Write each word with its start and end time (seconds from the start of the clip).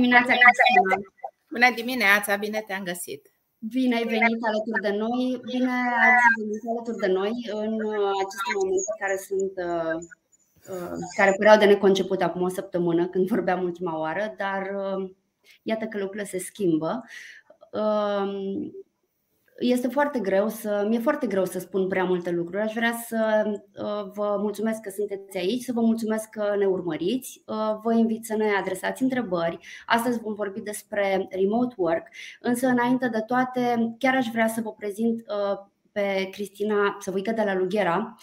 dimineața, 0.00 0.32
Cristina! 0.42 0.94
Bună 1.50 1.70
dimineața, 1.74 2.36
bine 2.36 2.64
te-am 2.66 2.82
găsit! 2.82 3.22
Bine 3.58 3.94
ai 3.96 4.04
venit 4.04 4.38
alături 4.48 4.80
de 4.82 4.92
noi, 4.96 5.40
bine 5.44 5.70
ați 6.06 6.24
venit 6.38 6.62
alături 6.70 7.02
de 7.04 7.12
noi 7.18 7.32
în 7.62 7.72
uh, 7.72 8.10
aceste 8.22 8.50
momente 8.58 8.92
care 9.00 9.16
sunt 9.28 9.52
uh, 9.68 9.96
uh, 10.74 10.96
care 11.16 11.34
păreau 11.36 11.58
de 11.58 11.64
neconceput 11.64 12.22
acum 12.22 12.42
o 12.42 12.48
săptămână 12.48 13.08
când 13.08 13.26
vorbeam 13.26 13.62
ultima 13.62 13.98
oară, 13.98 14.34
dar 14.36 14.62
iată 15.62 15.84
că 15.84 15.98
lucrurile 15.98 16.28
se 16.28 16.38
schimbă 16.38 17.04
este 19.60 19.88
foarte 19.88 20.18
greu 20.18 20.48
să, 20.48 20.86
mi-e 20.88 20.98
foarte 20.98 21.26
greu 21.26 21.44
să 21.44 21.58
spun 21.58 21.88
prea 21.88 22.04
multe 22.04 22.30
lucruri. 22.30 22.62
Aș 22.62 22.72
vrea 22.72 22.94
să 23.06 23.42
uh, 23.46 24.10
vă 24.12 24.36
mulțumesc 24.38 24.80
că 24.80 24.90
sunteți 24.90 25.38
aici, 25.38 25.62
să 25.62 25.72
vă 25.72 25.80
mulțumesc 25.80 26.28
că 26.28 26.54
ne 26.58 26.66
urmăriți. 26.66 27.42
Uh, 27.46 27.78
vă 27.82 27.94
invit 27.94 28.24
să 28.24 28.36
ne 28.36 28.50
adresați 28.60 29.02
întrebări. 29.02 29.58
Astăzi 29.86 30.20
vom 30.20 30.34
vorbi 30.34 30.60
despre 30.60 31.28
remote 31.30 31.74
work, 31.76 32.06
însă 32.40 32.66
înainte 32.66 33.08
de 33.08 33.20
toate, 33.20 33.94
chiar 33.98 34.16
aș 34.16 34.26
vrea 34.32 34.48
să 34.48 34.60
vă 34.60 34.72
prezint 34.72 35.20
uh, 35.20 35.58
pe 35.92 36.28
Cristina 36.30 36.96
Săvuică 37.00 37.30
de 37.30 37.42
la 37.42 37.54
Lughera 37.54 38.16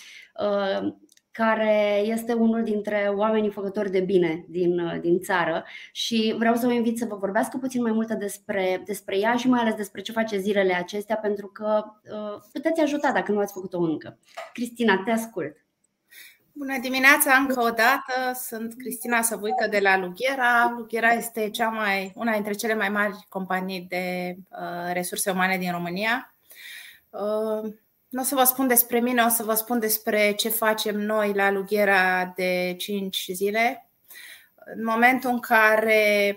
care 1.37 2.01
este 2.03 2.33
unul 2.33 2.63
dintre 2.63 3.11
oamenii 3.15 3.51
făcători 3.51 3.91
de 3.91 3.99
bine 3.99 4.45
din, 4.47 4.99
din 5.01 5.19
țară 5.19 5.65
și 5.91 6.35
vreau 6.37 6.55
să 6.55 6.65
vă 6.65 6.73
invit 6.73 6.97
să 6.97 7.05
vă 7.05 7.15
vorbească 7.15 7.57
puțin 7.57 7.81
mai 7.81 7.91
multe 7.91 8.15
despre, 8.15 8.81
despre 8.85 9.17
ea 9.17 9.35
și 9.35 9.47
mai 9.47 9.59
ales 9.59 9.73
despre 9.73 10.01
ce 10.01 10.11
face 10.11 10.37
zilele 10.37 10.73
acestea, 10.73 11.15
pentru 11.15 11.47
că 11.47 11.83
uh, 12.03 12.41
puteți 12.53 12.81
ajuta 12.81 13.11
dacă 13.11 13.31
nu 13.31 13.39
ați 13.39 13.53
făcut-o 13.53 13.79
încă. 13.79 14.17
Cristina, 14.53 15.01
te 15.05 15.11
ascult. 15.11 15.55
Bună 16.53 16.77
dimineața 16.81 17.33
încă 17.33 17.61
o 17.61 17.69
dată, 17.69 18.33
sunt 18.33 18.73
Cristina 18.77 19.21
Săvuică 19.21 19.67
de 19.69 19.79
la 19.79 19.97
Lughera. 19.97 20.73
Lughera 20.77 21.09
este 21.09 21.49
cea 21.49 21.69
mai, 21.69 22.11
una 22.15 22.33
dintre 22.33 22.53
cele 22.53 22.75
mai 22.75 22.89
mari 22.89 23.25
companii 23.29 23.85
de 23.89 24.35
uh, 24.49 24.93
resurse 24.93 25.31
umane 25.31 25.57
din 25.57 25.71
România. 25.71 26.35
Uh, 27.09 27.73
nu 28.17 28.23
o 28.23 28.25
să 28.25 28.35
vă 28.35 28.43
spun 28.43 28.67
despre 28.67 28.99
mine, 28.99 29.23
o 29.23 29.29
să 29.29 29.43
vă 29.43 29.53
spun 29.53 29.79
despre 29.79 30.31
ce 30.31 30.49
facem 30.49 30.99
noi 30.99 31.33
la 31.33 31.51
Lughera 31.51 32.33
de 32.35 32.75
5 32.77 33.29
zile. 33.33 33.89
În 34.55 34.83
momentul 34.83 35.29
în 35.29 35.39
care 35.39 36.35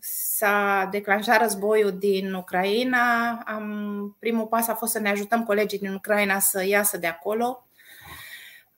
s-a 0.00 0.88
declanșat 0.90 1.40
războiul 1.40 1.98
din 1.98 2.34
Ucraina, 2.34 3.30
am, 3.46 4.16
primul 4.18 4.46
pas 4.46 4.68
a 4.68 4.74
fost 4.74 4.92
să 4.92 4.98
ne 4.98 5.08
ajutăm 5.08 5.44
colegii 5.44 5.78
din 5.78 5.94
Ucraina 5.94 6.38
să 6.38 6.64
iasă 6.64 6.96
de 6.96 7.06
acolo. 7.06 7.66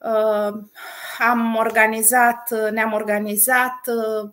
Uh, 0.05 0.53
am 1.19 1.55
organizat, 1.55 2.71
ne-am 2.71 2.93
organizat, 2.93 3.81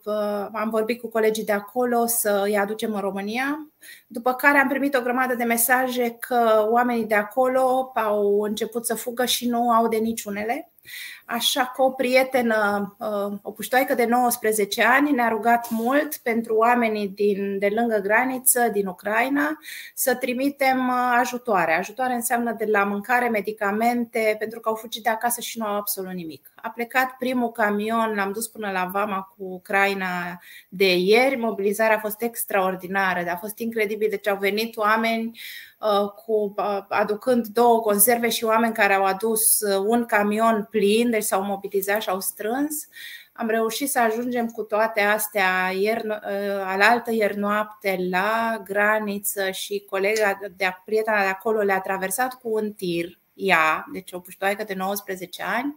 uh, 0.04 0.46
am 0.52 0.68
vorbit 0.70 1.00
cu 1.00 1.08
colegii 1.08 1.44
de 1.44 1.52
acolo 1.52 2.06
să 2.06 2.42
îi 2.44 2.58
aducem 2.58 2.94
în 2.94 3.00
România, 3.00 3.72
după 4.06 4.34
care 4.34 4.58
am 4.58 4.68
primit 4.68 4.94
o 4.94 5.00
grămadă 5.00 5.34
de 5.34 5.44
mesaje 5.44 6.10
că 6.10 6.66
oamenii 6.70 7.06
de 7.06 7.14
acolo 7.14 7.92
au 7.94 8.40
început 8.40 8.86
să 8.86 8.94
fugă 8.94 9.24
și 9.24 9.48
nu 9.48 9.70
au 9.70 9.88
de 9.88 9.96
niciunele. 9.96 10.71
Așa 11.24 11.72
că 11.74 11.82
o 11.82 11.90
prietenă, 11.90 12.96
uh, 12.98 13.38
o 13.42 13.50
puștoaică 13.50 13.94
de 13.94 14.04
19 14.04 14.82
ani, 14.82 15.10
ne-a 15.10 15.28
rugat 15.28 15.70
mult 15.70 16.16
pentru 16.16 16.54
oamenii 16.54 17.08
din, 17.08 17.58
de 17.58 17.68
lângă 17.74 17.98
graniță, 17.98 18.68
din 18.72 18.86
Ucraina, 18.86 19.58
să 19.94 20.14
trimitem 20.14 20.88
uh, 20.88 21.18
ajutoare. 21.18 21.72
Ajutoare 21.72 22.14
înseamnă 22.14 22.52
de 22.52 22.64
la 22.64 22.84
mâncare, 22.84 23.28
medicamente, 23.28 24.36
pentru 24.38 24.60
că 24.60 24.68
au 24.68 24.74
fugit 24.74 25.02
de 25.02 25.10
acasă 25.10 25.40
și 25.40 25.58
nu 25.58 25.66
au 25.66 25.76
absolut 25.76 26.12
nimic. 26.12 26.52
A 26.54 26.68
plecat 26.68 27.10
primul 27.18 27.50
camion, 27.50 28.14
l-am 28.14 28.32
dus 28.32 28.48
până 28.48 28.70
la 28.70 28.88
Vama 28.92 29.20
cu 29.36 29.44
Ucraina 29.44 30.40
de 30.68 30.96
ieri. 30.96 31.36
Mobilizarea 31.36 31.96
a 31.96 32.00
fost 32.00 32.22
extraordinară, 32.22 33.30
a 33.30 33.36
fost 33.36 33.58
incredibil. 33.58 34.08
Deci 34.10 34.28
au 34.28 34.36
venit 34.36 34.76
oameni 34.76 35.26
uh, 35.26 35.71
cu, 36.24 36.54
aducând 36.88 37.46
două 37.46 37.80
conserve 37.80 38.28
și 38.28 38.44
oameni 38.44 38.74
care 38.74 38.94
au 38.94 39.04
adus 39.04 39.60
un 39.86 40.04
camion 40.04 40.66
plin, 40.70 41.10
deci 41.10 41.22
s-au 41.22 41.42
mobilizat 41.42 42.02
și 42.02 42.08
au 42.08 42.20
strâns. 42.20 42.88
Am 43.32 43.48
reușit 43.48 43.90
să 43.90 43.98
ajungem 44.00 44.46
cu 44.46 44.62
toate 44.62 45.00
astea 45.00 45.72
ieri, 45.74 46.08
ă, 46.08 46.18
alaltă 46.64 47.12
ieri 47.12 47.36
noapte 47.36 48.06
la 48.10 48.60
graniță 48.64 49.50
și 49.50 49.86
colega 49.90 50.38
de 50.56 50.76
prietena 50.84 51.20
de 51.20 51.28
acolo 51.28 51.60
le-a 51.60 51.80
traversat 51.80 52.34
cu 52.34 52.48
un 52.52 52.72
tir 52.72 53.20
ea, 53.34 53.86
deci 53.92 54.12
o 54.12 54.20
puștoaică 54.20 54.64
de 54.64 54.74
19 54.74 55.42
ani. 55.42 55.76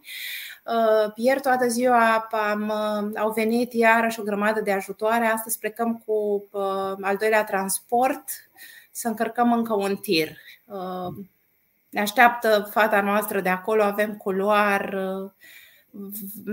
Ă, 0.66 1.12
ieri 1.16 1.42
toată 1.42 1.68
ziua 1.68 2.28
am, 2.32 2.72
au 3.16 3.32
venit 3.32 3.74
iarăși 3.74 4.20
o 4.20 4.24
grămadă 4.24 4.62
de 4.62 4.72
ajutoare. 4.72 5.26
Astăzi 5.26 5.60
plecăm 5.60 6.04
cu 6.06 6.48
ă, 6.54 6.96
al 7.02 7.16
doilea 7.18 7.44
transport 7.44 8.24
să 8.95 9.07
încărcăm 9.07 9.53
încă 9.53 9.73
un 9.73 9.95
tir. 9.95 10.38
Ne 11.89 12.00
așteaptă 12.00 12.69
fata 12.72 13.01
noastră 13.01 13.41
de 13.41 13.50
acolo, 13.50 13.83
avem 13.83 14.16
culoar, 14.17 14.97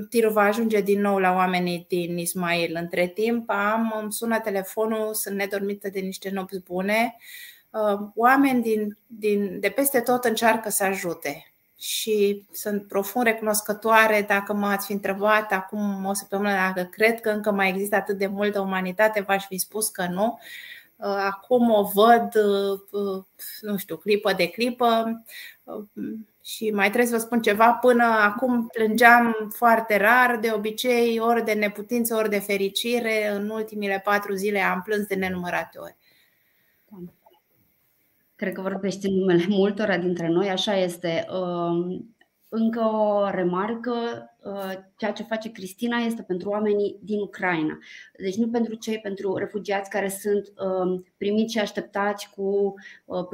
tirul 0.09 0.33
va 0.33 0.43
ajunge 0.43 0.81
din 0.81 1.01
nou 1.01 1.19
la 1.19 1.33
oamenii 1.33 1.85
din 1.89 2.19
Ismail. 2.19 2.77
Între 2.81 3.07
timp 3.07 3.51
am, 3.51 3.95
îmi 4.03 4.13
sună 4.13 4.41
telefonul, 4.41 5.15
sunt 5.15 5.37
nedormită 5.37 5.89
de 5.89 6.01
niște 6.01 6.31
nopți 6.31 6.63
bune. 6.63 7.17
Uh, 7.71 8.09
oameni 8.15 8.63
din, 8.63 8.99
din, 9.07 9.61
de 9.61 9.69
peste 9.69 10.01
tot 10.01 10.25
încearcă 10.25 10.69
să 10.69 10.85
ajute 10.85 11.53
și 11.79 12.47
sunt 12.53 12.89
profund 12.89 13.27
recunoscătoare 13.27 14.25
dacă 14.29 14.53
m-ați 14.53 14.87
fi 14.87 14.93
întrebat 14.93 15.53
acum 15.53 16.05
o 16.05 16.13
săptămână 16.13 16.51
dacă 16.51 16.89
cred 16.91 17.21
că 17.21 17.31
încă 17.31 17.53
mai 17.53 17.69
există 17.69 17.97
atât 17.97 18.19
de 18.19 18.27
multă 18.27 18.61
umanitate, 18.61 19.21
v-aș 19.21 19.47
fi 19.47 19.59
spus 19.59 19.89
că 19.89 20.07
nu. 20.07 20.39
Uh, 21.03 21.09
acum 21.09 21.71
o 21.71 21.83
văd, 21.83 22.35
uh, 22.35 23.25
nu 23.61 23.77
știu, 23.77 23.97
clipă 23.97 24.33
de 24.33 24.49
clipă 24.49 25.23
și 26.43 26.71
mai 26.71 26.87
trebuie 26.87 27.11
să 27.11 27.17
vă 27.17 27.23
spun 27.23 27.43
ceva, 27.43 27.73
până 27.73 28.05
acum 28.05 28.67
plângeam 28.67 29.51
foarte 29.55 29.97
rar, 29.97 30.39
de 30.41 30.53
obicei 30.55 31.19
ori 31.19 31.45
de 31.45 31.53
neputință, 31.53 32.15
ori 32.15 32.29
de 32.29 32.39
fericire. 32.39 33.29
În 33.29 33.49
ultimile 33.49 34.01
patru 34.05 34.35
zile 34.35 34.61
am 34.61 34.83
plâns 34.83 35.07
de 35.07 35.15
nenumărate 35.15 35.79
ori. 35.79 35.97
Cred 38.37 38.53
că 38.53 38.61
vorbește 38.61 39.09
numele 39.09 39.45
multora 39.49 39.99
dintre 39.99 40.29
noi, 40.29 40.51
așa 40.51 40.77
este. 40.77 41.27
Um, 41.31 42.15
încă 42.49 42.81
o 42.81 43.31
remarcă, 43.31 43.93
uh, 43.93 44.32
ceea 44.97 45.13
ce 45.13 45.23
face 45.23 45.51
Cristina 45.51 45.97
este 45.97 46.23
pentru 46.23 46.49
oamenii 46.49 46.99
din 47.03 47.21
Ucraina. 47.21 47.79
Deci 48.19 48.37
nu 48.37 48.49
pentru 48.49 48.75
cei, 48.75 48.99
pentru 48.99 49.37
refugiați 49.37 49.91
care 49.91 50.09
sunt 50.09 50.53
um, 50.57 51.07
primiți 51.17 51.53
și 51.53 51.59
așteptați 51.59 52.31
cu 52.31 52.75
uh, 53.05 53.27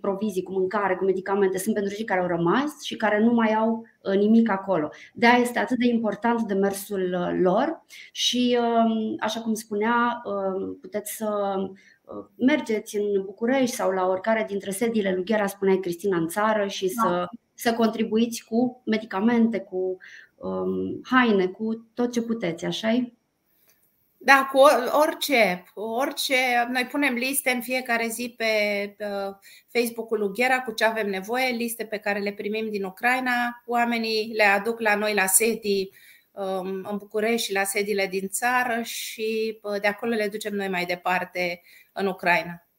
provizii, 0.00 0.42
cu 0.42 0.52
mâncare, 0.52 0.96
cu 0.96 1.04
medicamente. 1.04 1.58
Sunt 1.58 1.74
pentru 1.74 1.94
cei 1.94 2.04
care 2.04 2.20
au 2.20 2.26
rămas 2.26 2.82
și 2.82 2.96
care 2.96 3.20
nu 3.20 3.32
mai 3.32 3.54
au 3.54 3.86
uh, 4.02 4.14
nimic 4.14 4.50
acolo. 4.50 4.90
De 5.14 5.26
aia 5.26 5.38
este 5.38 5.58
atât 5.58 5.78
de 5.78 5.86
important 5.86 6.42
demersul 6.42 7.36
lor 7.40 7.84
și, 8.12 8.58
um, 8.60 9.16
așa 9.20 9.40
cum 9.40 9.54
spunea, 9.54 10.22
um, 10.24 10.78
puteți 10.80 11.16
să 11.16 11.56
mergeți 12.36 12.96
în 12.96 13.22
București 13.24 13.74
sau 13.74 13.90
la 13.90 14.06
oricare 14.06 14.44
dintre 14.48 14.70
sediile 14.70 15.14
lui 15.14 15.24
Ghera, 15.24 15.46
spunea 15.46 15.80
Cristina, 15.80 16.16
în 16.16 16.28
țară 16.28 16.66
și 16.66 16.88
să 16.88 17.08
da 17.08 17.28
să 17.30 17.49
contribuiți 17.72 18.44
cu 18.44 18.82
medicamente, 18.84 19.58
cu 19.58 19.96
um, 20.36 21.00
haine, 21.02 21.46
cu 21.46 21.88
tot 21.94 22.12
ce 22.12 22.22
puteți, 22.22 22.64
așa 22.64 22.90
Da, 24.22 24.48
cu 24.52 24.58
orice, 25.00 25.64
orice. 25.74 26.34
Noi 26.70 26.86
punem 26.86 27.14
liste 27.14 27.50
în 27.50 27.60
fiecare 27.60 28.08
zi 28.08 28.34
pe 28.36 28.46
uh, 28.98 29.34
Facebook-ul 29.68 30.18
Lughera 30.18 30.60
cu 30.60 30.72
ce 30.72 30.84
avem 30.84 31.08
nevoie, 31.08 31.50
liste 31.50 31.84
pe 31.84 31.98
care 31.98 32.18
le 32.18 32.32
primim 32.32 32.70
din 32.70 32.84
Ucraina. 32.84 33.62
Oamenii 33.66 34.32
le 34.34 34.44
aduc 34.44 34.80
la 34.80 34.94
noi 34.94 35.14
la 35.14 35.26
sedii 35.26 35.90
um, 36.30 36.66
în 36.90 36.96
București 36.96 37.46
și 37.46 37.52
la 37.52 37.64
sediile 37.64 38.06
din 38.06 38.28
țară 38.28 38.82
și 38.82 39.58
uh, 39.62 39.80
de 39.80 39.86
acolo 39.86 40.14
le 40.14 40.28
ducem 40.28 40.54
noi 40.54 40.68
mai 40.68 40.84
departe 40.84 41.62
în 41.92 42.06
Ucraina. 42.06 42.69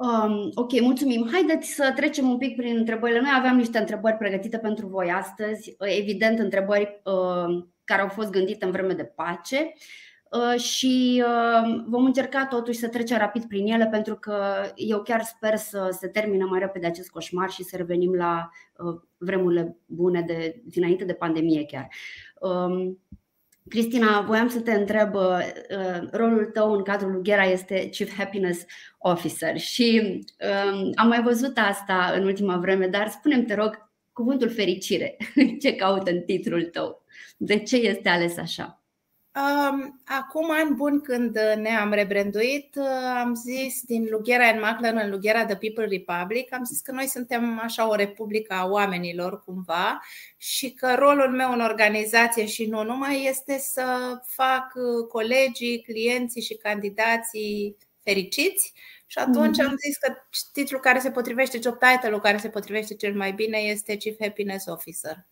Um, 0.00 0.50
ok, 0.54 0.80
mulțumim. 0.80 1.28
Haideți 1.32 1.68
să 1.68 1.92
trecem 1.96 2.28
un 2.28 2.38
pic 2.38 2.56
prin 2.56 2.76
întrebările. 2.76 3.20
Noi 3.20 3.30
aveam 3.36 3.56
niște 3.56 3.78
întrebări 3.78 4.16
pregătite 4.16 4.58
pentru 4.58 4.86
voi 4.86 5.10
astăzi, 5.10 5.76
evident 5.78 6.38
întrebări 6.38 7.00
uh, 7.04 7.64
care 7.84 8.02
au 8.02 8.08
fost 8.08 8.30
gândite 8.30 8.64
în 8.64 8.70
vreme 8.70 8.92
de 8.92 9.04
pace 9.04 9.72
uh, 10.30 10.60
și 10.60 11.24
uh, 11.26 11.82
vom 11.86 12.04
încerca 12.04 12.46
totuși 12.46 12.78
să 12.78 12.88
trecem 12.88 13.18
rapid 13.18 13.44
prin 13.44 13.66
ele 13.66 13.86
pentru 13.86 14.16
că 14.16 14.36
eu 14.74 15.02
chiar 15.02 15.22
sper 15.22 15.56
să 15.56 15.96
se 16.00 16.08
termine 16.08 16.44
mai 16.44 16.58
repede 16.58 16.86
acest 16.86 17.10
coșmar 17.10 17.50
și 17.50 17.62
să 17.62 17.76
revenim 17.76 18.14
la 18.14 18.50
uh, 18.76 19.00
vremurile 19.16 19.76
bune 19.86 20.20
de 20.20 20.62
dinainte 20.64 21.04
de 21.04 21.14
pandemie 21.14 21.64
chiar. 21.64 21.88
Um, 22.40 22.98
Cristina, 23.70 24.20
voiam 24.20 24.48
să 24.48 24.60
te 24.60 24.72
întreb, 24.72 25.14
uh, 25.14 25.38
uh, 25.70 26.08
rolul 26.10 26.44
tău 26.44 26.72
în 26.72 26.82
cadrul 26.82 27.12
Lughera 27.12 27.44
este 27.44 27.88
Chief 27.88 28.16
Happiness 28.16 28.64
Officer 28.98 29.58
și 29.58 30.18
um, 30.72 30.92
am 30.94 31.08
mai 31.08 31.22
văzut 31.22 31.58
asta 31.58 32.12
în 32.16 32.24
ultima 32.24 32.56
vreme, 32.56 32.86
dar 32.86 33.08
spunem 33.08 33.44
te 33.44 33.54
rog, 33.54 33.90
cuvântul 34.12 34.50
fericire, 34.50 35.16
ce 35.62 35.74
caută 35.74 36.10
în 36.10 36.20
titlul 36.20 36.64
tău? 36.64 37.04
De 37.36 37.58
ce 37.58 37.76
este 37.76 38.08
ales 38.08 38.36
așa? 38.36 38.79
Acum 40.04 40.50
ani 40.50 40.74
bun 40.74 41.00
când 41.00 41.38
ne-am 41.56 41.92
rebranduit, 41.92 42.78
am 43.16 43.34
zis 43.34 43.82
din 43.82 44.06
Lughera 44.10 44.46
în 44.46 44.60
Maclan 44.60 44.96
în 44.96 45.10
Lughera 45.10 45.44
The 45.44 45.56
People 45.56 45.86
Republic, 45.86 46.52
am 46.52 46.64
zis 46.64 46.80
că 46.80 46.92
noi 46.92 47.06
suntem 47.06 47.60
așa 47.62 47.88
o 47.88 47.94
republică 47.94 48.54
a 48.54 48.66
oamenilor 48.66 49.42
cumva 49.44 50.00
și 50.36 50.70
că 50.70 50.94
rolul 50.94 51.30
meu 51.30 51.52
în 51.52 51.60
organizație 51.60 52.46
și 52.46 52.66
nu 52.66 52.82
numai 52.82 53.24
este 53.24 53.58
să 53.58 54.18
fac 54.26 54.72
colegii, 55.08 55.82
clienții 55.82 56.42
și 56.42 56.54
candidații 56.54 57.76
fericiți 58.02 58.72
și 59.06 59.18
atunci 59.18 59.56
mm-hmm. 59.56 59.66
am 59.66 59.76
zis 59.76 59.96
că 59.96 60.12
titlul 60.52 60.80
care 60.80 60.98
se 60.98 61.10
potrivește, 61.10 61.58
job 61.62 61.78
title-ul 61.78 62.20
care 62.20 62.36
se 62.36 62.48
potrivește 62.48 62.94
cel 62.94 63.14
mai 63.14 63.32
bine 63.32 63.58
este 63.58 63.96
Chief 63.96 64.16
Happiness 64.20 64.66
Officer. 64.66 65.29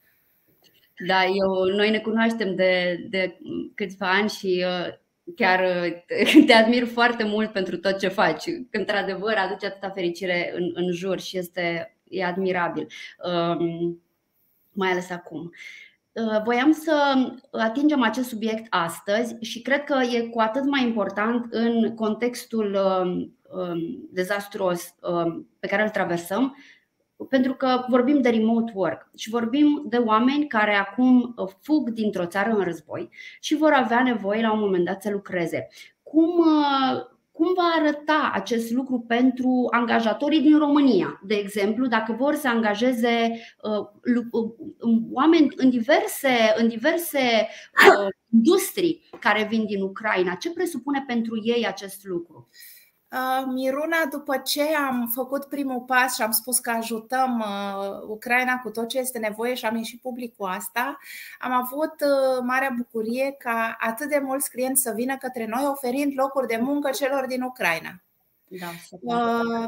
Da, 1.07 1.25
eu, 1.25 1.65
noi 1.65 1.91
ne 1.91 1.99
cunoaștem 1.99 2.55
de, 2.55 3.05
de 3.09 3.39
câțiva 3.75 4.11
ani 4.11 4.29
și 4.29 4.65
uh, 4.67 4.95
chiar 5.37 5.61
uh, 5.61 6.45
te 6.47 6.53
admir 6.53 6.87
foarte 6.87 7.25
mult 7.25 7.53
pentru 7.53 7.77
tot 7.77 7.99
ce 7.99 8.09
faci. 8.09 8.45
Că 8.71 8.79
într-adevăr 8.79 9.35
aduce 9.37 9.67
atâta 9.67 9.91
fericire 9.91 10.53
în, 10.57 10.71
în 10.75 10.93
jur 10.93 11.21
și 11.21 11.39
este 11.39 11.93
e 12.11 12.25
admirabil, 12.25 12.87
um, 13.25 14.03
mai 14.73 14.91
ales 14.91 15.11
acum. 15.11 15.53
Uh, 16.13 16.43
voiam 16.45 16.73
să 16.73 17.15
atingem 17.51 18.03
acest 18.03 18.29
subiect 18.29 18.67
astăzi 18.71 19.37
și 19.41 19.63
cred 19.63 19.85
că 19.85 20.01
e 20.03 20.21
cu 20.21 20.41
atât 20.41 20.65
mai 20.65 20.83
important 20.83 21.47
în 21.51 21.95
contextul 21.95 22.75
um, 22.75 23.37
um, 23.61 24.09
dezastruos 24.11 24.95
pe 25.59 25.67
care 25.67 25.83
îl 25.83 25.89
traversăm, 25.89 26.57
pentru 27.25 27.55
că 27.55 27.85
vorbim 27.89 28.21
de 28.21 28.29
remote 28.29 28.73
work 28.75 29.11
și 29.17 29.29
vorbim 29.31 29.85
de 29.89 29.97
oameni 29.97 30.47
care 30.47 30.75
acum 30.75 31.35
uh, 31.37 31.49
fug 31.61 31.91
dintr-o 31.91 32.27
țară 32.27 32.51
în 32.51 32.65
război 32.65 33.09
și 33.41 33.57
vor 33.57 33.73
avea 33.73 34.03
nevoie 34.03 34.43
la 34.43 34.53
un 34.53 34.59
moment 34.59 34.85
dat 34.85 35.03
să 35.03 35.11
lucreze. 35.11 35.69
Cum, 36.03 36.39
uh, 36.39 37.01
cum 37.33 37.47
va 37.55 37.73
arăta 37.79 38.31
acest 38.35 38.71
lucru 38.71 39.01
pentru 39.01 39.69
angajatorii 39.71 40.41
din 40.41 40.59
România? 40.59 41.21
De 41.27 41.35
exemplu, 41.35 41.87
dacă 41.87 42.13
vor 42.13 42.35
să 42.35 42.49
angajeze 42.49 43.41
uh, 43.63 43.87
oameni 45.13 45.49
în 45.57 45.71
diverse, 45.71 46.55
în 46.57 46.69
diverse 46.69 47.49
industrii 48.35 49.09
care 49.21 49.47
vin 49.51 49.67
din 49.67 49.83
Ucraina, 49.83 50.35
ce 50.35 50.53
presupune 50.53 51.05
pentru 51.07 51.41
ei 51.43 51.67
acest 51.67 52.05
lucru? 52.05 52.49
Uh, 53.13 53.45
Miruna, 53.47 54.05
după 54.11 54.37
ce 54.37 54.75
am 54.77 55.11
făcut 55.15 55.45
primul 55.45 55.81
pas 55.81 56.15
și 56.15 56.23
am 56.23 56.31
spus 56.31 56.59
că 56.59 56.71
ajutăm 56.71 57.39
uh, 57.39 58.09
Ucraina 58.09 58.61
cu 58.61 58.71
tot 58.71 58.89
ce 58.89 58.99
este 58.99 59.19
nevoie 59.19 59.55
și 59.55 59.65
am 59.65 59.77
ieșit 59.77 60.01
public 60.01 60.37
cu 60.37 60.45
asta, 60.45 60.99
am 61.39 61.53
avut 61.53 61.95
uh, 62.01 62.43
marea 62.43 62.75
bucurie 62.77 63.35
ca 63.39 63.77
atât 63.81 64.09
de 64.09 64.21
mulți 64.23 64.51
clienți 64.51 64.83
să 64.83 64.93
vină 64.95 65.17
către 65.17 65.47
noi 65.47 65.67
oferind 65.67 66.13
locuri 66.17 66.47
de 66.47 66.59
muncă 66.63 66.91
celor 66.91 67.27
din 67.27 67.43
Ucraina. 67.43 68.03
Da, 68.49 68.67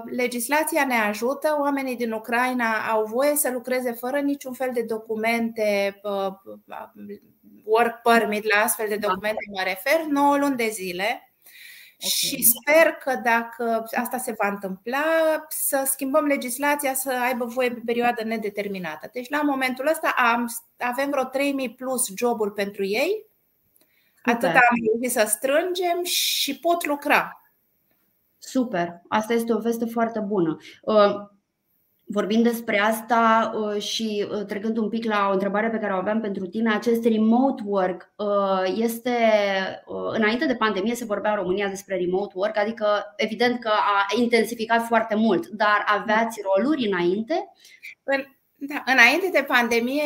Legislația 0.04 0.84
ne 0.84 0.94
ajută, 0.94 1.56
oamenii 1.60 1.96
din 1.96 2.12
Ucraina 2.12 2.88
au 2.90 3.04
voie 3.04 3.36
să 3.36 3.50
lucreze 3.50 3.92
fără 3.92 4.18
niciun 4.18 4.52
fel 4.52 4.70
de 4.72 4.82
documente, 4.82 6.00
work 7.64 8.02
permit, 8.02 8.54
la 8.54 8.62
astfel 8.62 8.88
de 8.88 8.96
da. 8.96 9.06
documente 9.06 9.44
mă 9.52 9.62
refer, 9.64 10.04
9 10.08 10.36
luni 10.36 10.56
de 10.56 10.68
zile 10.72 11.29
Okay. 12.02 12.10
Și 12.10 12.42
sper 12.42 12.92
că 12.92 13.20
dacă 13.22 13.86
asta 13.96 14.18
se 14.18 14.34
va 14.38 14.48
întâmpla, 14.48 15.04
să 15.48 15.82
schimbăm 15.86 16.24
legislația 16.24 16.94
să 16.94 17.10
aibă 17.10 17.44
voie 17.44 17.70
pe 17.70 17.80
perioadă 17.84 18.24
nedeterminată. 18.24 19.10
Deci, 19.12 19.28
la 19.28 19.42
momentul 19.42 19.86
ăsta 19.86 20.14
am, 20.16 20.46
avem 20.78 21.10
vreo 21.10 21.24
3000 21.24 21.74
plus 21.74 22.12
joburi 22.16 22.52
pentru 22.52 22.84
ei. 22.84 23.26
Atât 24.22 24.48
am 24.48 24.76
reușit 24.92 25.10
să 25.18 25.26
strângem 25.28 26.02
și 26.02 26.58
pot 26.58 26.86
lucra. 26.86 27.42
Super, 28.38 29.00
asta 29.08 29.32
este 29.32 29.52
o 29.52 29.58
veste 29.58 29.84
foarte 29.84 30.20
bună. 30.20 30.56
Uh, 30.82 31.14
Vorbind 32.12 32.42
despre 32.44 32.78
asta 32.78 33.52
uh, 33.54 33.82
și 33.82 34.26
uh, 34.30 34.44
trecând 34.44 34.76
un 34.76 34.88
pic 34.88 35.04
la 35.04 35.26
o 35.28 35.32
întrebare 35.32 35.70
pe 35.70 35.78
care 35.78 35.92
o 35.92 35.96
aveam 35.96 36.20
pentru 36.20 36.46
tine, 36.46 36.74
acest 36.74 37.04
remote 37.04 37.62
work 37.66 38.12
uh, 38.16 38.72
este, 38.76 39.16
înainte 40.12 40.46
de 40.46 40.54
pandemie 40.54 40.94
se 40.94 41.04
vorbea 41.04 41.30
în 41.30 41.36
România 41.36 41.68
despre 41.68 41.96
remote 41.96 42.32
work, 42.36 42.56
adică 42.56 43.14
evident 43.16 43.60
că 43.60 43.68
a 43.68 44.06
intensificat 44.16 44.86
foarte 44.86 45.14
mult, 45.14 45.46
dar 45.46 45.84
aveați 45.86 46.40
roluri 46.42 46.86
înainte? 46.86 47.48
Da, 48.56 48.82
înainte 48.86 49.30
de 49.32 49.44
pandemie 49.46 50.02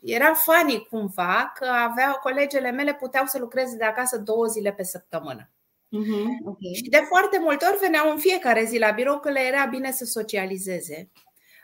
era 0.00 0.32
funny 0.34 0.86
cumva 0.90 1.52
că 1.54 1.64
aveau 1.64 2.18
colegele 2.22 2.70
mele 2.70 2.94
puteau 2.94 3.24
să 3.26 3.38
lucreze 3.38 3.76
de 3.76 3.84
acasă 3.84 4.18
două 4.18 4.46
zile 4.46 4.72
pe 4.72 4.82
săptămână. 4.82 5.53
Uh-huh, 5.94 6.44
okay. 6.44 6.72
Și 6.74 6.88
de 6.88 7.04
foarte 7.08 7.38
multe 7.38 7.66
ori 7.70 7.78
veneau 7.80 8.10
în 8.10 8.18
fiecare 8.18 8.64
zi 8.64 8.78
la 8.78 8.90
birou 8.90 9.18
că 9.18 9.30
le 9.30 9.40
era 9.40 9.64
bine 9.64 9.90
să 9.92 10.04
socializeze. 10.04 11.10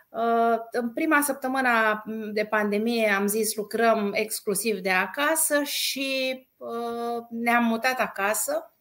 Uh, 0.09 0.59
în 0.71 0.93
prima 0.93 1.21
săptămână 1.21 2.03
de 2.33 2.45
pandemie 2.45 3.09
am 3.09 3.27
zis 3.27 3.55
lucrăm 3.57 4.11
exclusiv 4.15 4.79
de 4.79 4.91
acasă 4.91 5.63
și 5.63 6.49
uh, 6.57 7.23
ne-am 7.31 7.65
mutat 7.65 8.01
acasă. 8.01 8.75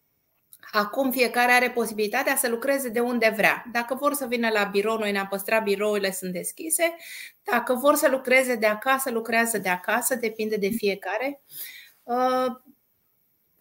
Acum 0.71 1.11
fiecare 1.11 1.51
are 1.51 1.69
posibilitatea 1.69 2.35
să 2.35 2.49
lucreze 2.49 2.89
de 2.89 2.99
unde 2.99 3.33
vrea. 3.35 3.65
Dacă 3.71 3.95
vor 3.95 4.13
să 4.13 4.25
vină 4.25 4.49
la 4.49 4.63
birou, 4.63 4.97
noi 4.97 5.11
ne-am 5.11 5.27
păstrat 5.27 5.63
birourile, 5.63 6.11
sunt 6.11 6.33
deschise. 6.33 6.95
Dacă 7.43 7.73
vor 7.73 7.95
să 7.95 8.07
lucreze 8.09 8.55
de 8.55 8.65
acasă, 8.65 9.11
lucrează 9.11 9.57
de 9.57 9.69
acasă, 9.69 10.15
depinde 10.15 10.55
de 10.55 10.69
fiecare. 10.69 11.41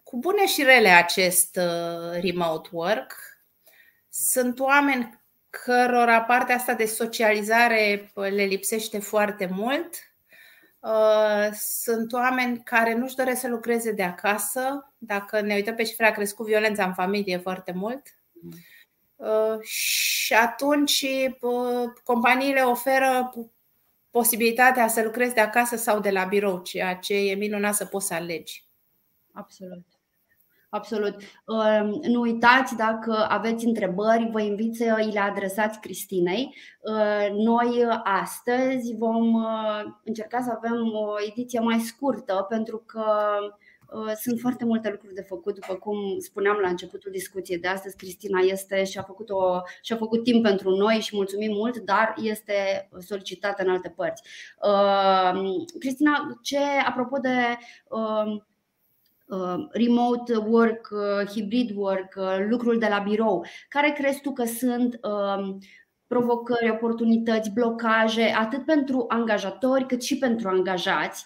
Uh, 0.09 0.15
cu 0.15 0.17
bune 0.17 0.47
și 0.47 0.63
rele 0.63 0.89
acest 0.89 1.55
uh, 1.55 2.21
remote 2.21 2.69
work. 2.71 3.15
Sunt 4.09 4.59
oameni 4.59 5.19
cărora 5.49 6.21
partea 6.21 6.55
asta 6.55 6.73
de 6.73 6.85
socializare 6.85 8.11
uh, 8.15 8.29
le 8.29 8.43
lipsește 8.43 8.99
foarte 8.99 9.49
mult. 9.51 9.95
Uh, 10.79 11.49
sunt 11.53 12.13
oameni 12.13 12.63
care 12.63 12.93
nu-și 12.93 13.15
doresc 13.15 13.39
să 13.39 13.47
lucreze 13.47 13.91
de 13.91 14.03
acasă. 14.03 14.93
Dacă 14.97 15.41
ne 15.41 15.53
uităm 15.53 15.75
pe 15.75 15.83
cifre, 15.83 16.05
a 16.05 16.11
crescut 16.11 16.45
violența 16.45 16.85
în 16.85 16.93
familie 16.93 17.37
foarte 17.37 17.71
mult. 17.71 18.01
Și 19.61 20.33
atunci 20.33 21.05
companiile 22.03 22.61
oferă 22.61 23.33
posibilitatea 24.09 24.87
să 24.87 25.01
lucrezi 25.01 25.33
de 25.33 25.39
acasă 25.39 25.75
sau 25.75 25.99
de 25.99 26.09
la 26.09 26.23
birou, 26.23 26.61
ceea 26.61 26.95
ce 26.95 27.13
e 27.13 27.35
minunat 27.35 27.75
să 27.75 27.85
poți 27.85 28.07
să 28.07 28.13
alegi. 28.13 28.63
Absolut. 29.33 29.98
Absolut. 30.69 31.15
Nu 32.01 32.19
uitați, 32.19 32.75
dacă 32.75 33.25
aveți 33.29 33.65
întrebări, 33.65 34.29
vă 34.31 34.41
invit 34.41 34.75
să 34.75 34.95
îi 34.97 35.11
le 35.11 35.19
adresați 35.19 35.79
Cristinei. 35.79 36.55
Noi 37.33 37.85
astăzi 38.03 38.95
vom 38.97 39.33
uh, 39.33 39.83
încerca 40.03 40.41
să 40.41 40.51
avem 40.55 40.93
o 40.93 41.13
ediție 41.27 41.59
mai 41.59 41.79
scurtă 41.79 42.45
pentru 42.49 42.83
că 42.85 43.03
uh, 43.91 44.11
sunt 44.15 44.39
foarte 44.39 44.65
multe 44.65 44.89
lucruri 44.89 45.13
de 45.13 45.21
făcut, 45.21 45.53
după 45.53 45.73
cum 45.75 45.97
spuneam 46.19 46.57
la 46.61 46.69
începutul 46.69 47.11
discuției 47.11 47.59
de 47.59 47.67
astăzi, 47.67 47.95
Cristina 47.95 48.39
este 48.39 48.83
și 48.83 48.97
a 48.97 49.01
făcut, 49.01 49.29
o, 49.29 49.59
și 49.81 49.93
a 49.93 49.97
făcut 49.97 50.23
timp 50.23 50.43
pentru 50.43 50.69
noi 50.69 50.95
și 50.95 51.15
mulțumim 51.15 51.51
mult, 51.51 51.77
dar 51.77 52.13
este 52.21 52.89
solicitată 52.99 53.63
în 53.63 53.69
alte 53.69 53.89
părți. 53.89 54.23
Cristina, 55.79 56.39
ce 56.41 56.59
apropo 56.85 57.17
de 57.17 57.57
Uh, 57.89 58.41
remote 59.71 60.37
work, 60.37 60.89
uh, 60.91 61.27
hybrid 61.27 61.71
work, 61.75 62.15
uh, 62.17 62.45
lucrul 62.49 62.77
de 62.77 62.87
la 62.89 62.99
birou, 62.99 63.45
care 63.67 63.91
crezi 63.97 64.21
tu 64.21 64.31
că 64.31 64.43
sunt 64.43 64.99
um, 65.03 65.57
provocări, 66.07 66.69
oportunități, 66.71 67.51
blocaje, 67.51 68.33
atât 68.37 68.65
pentru 68.65 69.05
angajatori 69.07 69.85
cât 69.85 70.03
și 70.03 70.17
pentru 70.17 70.49
angajați 70.49 71.25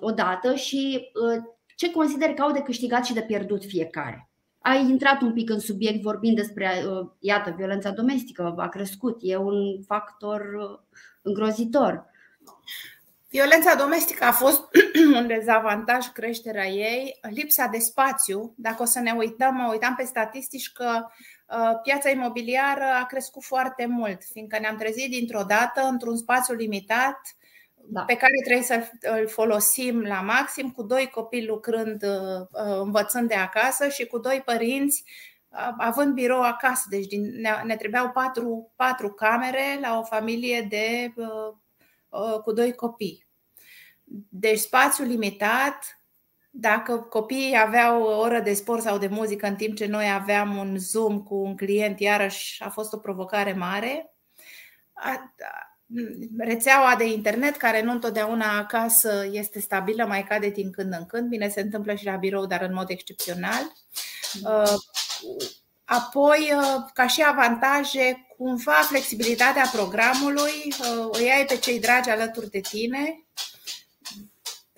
odată 0.00 0.54
și 0.54 1.10
ce 1.76 1.90
consider 1.90 2.28
că 2.28 2.42
au 2.42 2.52
de 2.52 2.60
câștigat 2.60 3.04
și 3.04 3.14
de 3.14 3.20
pierdut 3.20 3.64
fiecare? 3.64 4.30
Ai 4.58 4.88
intrat 4.88 5.20
un 5.20 5.32
pic 5.32 5.50
în 5.50 5.58
subiect 5.58 6.02
vorbind 6.02 6.36
despre, 6.36 6.68
iată, 7.18 7.54
violența 7.56 7.90
domestică 7.90 8.54
a 8.56 8.68
crescut, 8.68 9.18
e 9.20 9.36
un 9.36 9.82
factor 9.82 10.42
îngrozitor. 11.22 12.04
Violența 13.28 13.74
domestică 13.74 14.24
a 14.24 14.32
fost 14.32 14.62
un 15.18 15.26
dezavantaj 15.26 16.06
creșterea 16.06 16.66
ei, 16.66 17.18
lipsa 17.30 17.66
de 17.66 17.78
spațiu. 17.78 18.54
Dacă 18.56 18.82
o 18.82 18.84
să 18.84 19.00
ne 19.00 19.12
uităm, 19.12 19.54
mă 19.54 19.68
uitam 19.70 19.94
pe 19.94 20.04
statistici 20.04 20.72
că 20.72 21.06
uh, 21.46 21.80
piața 21.82 22.10
imobiliară 22.10 22.84
a 23.00 23.06
crescut 23.06 23.44
foarte 23.44 23.86
mult, 23.86 24.22
fiindcă 24.32 24.58
ne-am 24.58 24.76
trezit 24.76 25.10
dintr-o 25.10 25.42
dată 25.42 25.80
într-un 25.80 26.16
spațiu 26.16 26.54
limitat 26.54 27.20
da. 27.74 28.00
pe 28.00 28.16
care 28.16 28.32
trebuie 28.44 28.64
să-l 28.64 29.28
folosim 29.28 30.00
la 30.02 30.20
maxim, 30.20 30.70
cu 30.70 30.82
doi 30.82 31.10
copii 31.14 31.46
lucrând, 31.46 32.02
uh, 32.02 32.40
uh, 32.50 32.80
învățând 32.80 33.28
de 33.28 33.34
acasă 33.34 33.88
și 33.88 34.06
cu 34.06 34.18
doi 34.18 34.42
părinți 34.44 35.04
având 35.78 36.12
birou 36.12 36.42
acasă. 36.42 36.86
Deci 36.90 37.06
ne, 37.40 37.50
ne 37.64 37.76
trebuiau 37.76 38.10
patru, 38.10 38.72
patru 38.76 39.12
camere 39.12 39.78
la 39.80 39.98
o 39.98 40.02
familie 40.02 40.66
de 40.68 41.12
cu 42.44 42.52
doi 42.52 42.74
copii. 42.74 43.26
Deci 44.28 44.58
spațiu 44.58 45.04
limitat, 45.04 46.00
dacă 46.50 46.96
copiii 46.96 47.58
aveau 47.58 48.02
o 48.02 48.18
oră 48.18 48.40
de 48.40 48.54
sport 48.54 48.82
sau 48.82 48.98
de 48.98 49.06
muzică 49.06 49.46
în 49.46 49.56
timp 49.56 49.76
ce 49.76 49.86
noi 49.86 50.12
aveam 50.12 50.56
un 50.56 50.78
Zoom 50.78 51.22
cu 51.22 51.34
un 51.34 51.56
client, 51.56 52.00
iarăși 52.00 52.62
a 52.62 52.68
fost 52.68 52.92
o 52.92 52.98
provocare 52.98 53.52
mare. 53.52 54.14
Rețeaua 56.38 56.94
de 56.96 57.04
internet, 57.04 57.56
care 57.56 57.82
nu 57.82 57.92
întotdeauna 57.92 58.58
acasă 58.58 59.28
este 59.30 59.60
stabilă, 59.60 60.04
mai 60.04 60.24
cade 60.24 60.48
din 60.48 60.70
când 60.70 60.92
în 60.98 61.06
când. 61.06 61.28
Bine, 61.28 61.48
se 61.48 61.60
întâmplă 61.60 61.94
și 61.94 62.04
la 62.04 62.16
birou, 62.16 62.46
dar 62.46 62.62
în 62.62 62.74
mod 62.74 62.90
excepțional. 62.90 63.72
Uh, 65.88 65.96
apoi, 65.96 66.52
uh, 66.56 66.90
ca 66.92 67.06
și 67.06 67.22
avantaje, 67.22 68.26
cumva 68.36 68.72
flexibilitatea 68.72 69.70
programului, 69.72 70.74
uh, 70.80 71.08
îi 71.12 71.30
ai 71.30 71.44
pe 71.44 71.56
cei 71.56 71.80
dragi 71.80 72.10
alături 72.10 72.50
de 72.50 72.60
tine, 72.60 73.26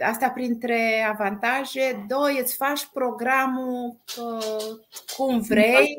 Asta 0.00 0.30
printre 0.30 1.06
avantaje. 1.08 2.04
Doi, 2.08 2.38
îți 2.40 2.56
faci 2.56 2.86
programul 2.92 3.96
uh, 4.18 4.78
cum 5.16 5.40
vrei. 5.40 5.96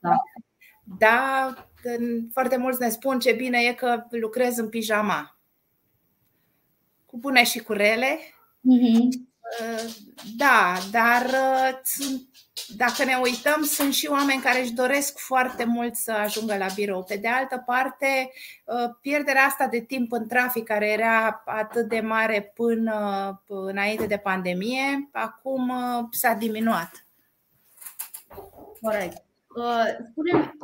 Da. 0.00 0.16
da, 0.98 1.54
foarte 2.32 2.56
mulți 2.56 2.80
ne 2.80 2.88
spun 2.88 3.18
ce 3.18 3.32
bine 3.32 3.58
e 3.58 3.72
că 3.72 4.06
lucrez 4.10 4.56
în 4.56 4.68
pijama. 4.68 5.38
Cu 7.06 7.18
bune 7.18 7.44
și 7.44 7.58
cu 7.58 7.72
rele. 7.72 8.18
Mm-hmm. 8.18 9.29
Da, 10.36 10.74
dar 10.90 11.26
uh, 11.26 11.80
dacă 12.76 13.04
ne 13.04 13.16
uităm, 13.16 13.62
sunt 13.62 13.94
și 13.94 14.06
oameni 14.06 14.42
care 14.42 14.60
își 14.60 14.72
doresc 14.72 15.18
foarte 15.18 15.64
mult 15.64 15.94
să 15.94 16.12
ajungă 16.12 16.56
la 16.56 16.66
birou. 16.74 17.02
Pe 17.02 17.16
de 17.16 17.28
altă 17.28 17.62
parte, 17.66 18.30
uh, 18.64 18.90
pierderea 19.00 19.44
asta 19.44 19.66
de 19.66 19.80
timp 19.80 20.12
în 20.12 20.26
trafic, 20.26 20.64
care 20.64 20.88
era 20.88 21.42
atât 21.46 21.88
de 21.88 22.00
mare 22.00 22.52
până 22.54 23.42
înainte 23.46 24.06
de 24.06 24.16
pandemie, 24.16 25.08
acum 25.12 25.68
uh, 25.68 26.04
s-a 26.10 26.32
diminuat. 26.32 27.06
Corect. 28.80 29.29
Spune 30.10 30.54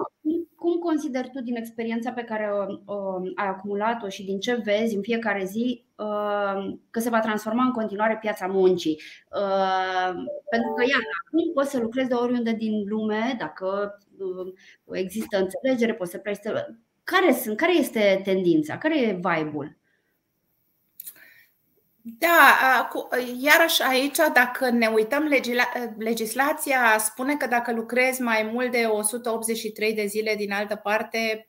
cum 0.56 0.78
consideri 0.78 1.30
tu 1.30 1.40
din 1.42 1.56
experiența 1.56 2.12
pe 2.12 2.22
care 2.22 2.50
o, 2.52 2.94
o 2.94 3.14
ai 3.34 3.46
acumulat-o 3.46 4.08
și 4.08 4.24
din 4.24 4.40
ce 4.40 4.54
vezi 4.54 4.94
în 4.94 5.02
fiecare 5.02 5.44
zi 5.44 5.84
uh, 5.96 6.74
că 6.90 7.00
se 7.00 7.08
va 7.08 7.20
transforma 7.20 7.64
în 7.64 7.72
continuare 7.72 8.18
piața 8.20 8.46
muncii? 8.46 9.00
Uh, 9.30 10.14
pentru 10.50 10.72
că, 10.76 10.82
iată, 10.82 11.10
acum 11.26 11.52
poți 11.54 11.70
să 11.70 11.78
lucrezi 11.78 12.08
de 12.08 12.14
oriunde 12.14 12.52
din 12.52 12.88
lume, 12.88 13.36
dacă 13.38 13.98
uh, 14.18 14.52
există 14.90 15.38
înțelegere, 15.38 15.94
poți 15.94 16.10
să 16.10 16.18
pleci 16.18 16.38
Care, 17.04 17.32
sunt, 17.32 17.56
care 17.56 17.78
este 17.78 18.20
tendința? 18.24 18.78
Care 18.78 19.00
e 19.00 19.12
vibe-ul? 19.12 19.76
Da, 22.08 22.88
iarăși 23.40 23.82
aici, 23.82 24.16
dacă 24.32 24.70
ne 24.70 24.86
uităm, 24.86 25.28
legislația 25.98 26.98
spune 26.98 27.36
că 27.36 27.46
dacă 27.46 27.72
lucrezi 27.72 28.22
mai 28.22 28.50
mult 28.52 28.70
de 28.70 28.84
183 28.84 29.94
de 29.94 30.06
zile 30.06 30.34
din 30.34 30.52
altă 30.52 30.75
parte, 30.75 31.46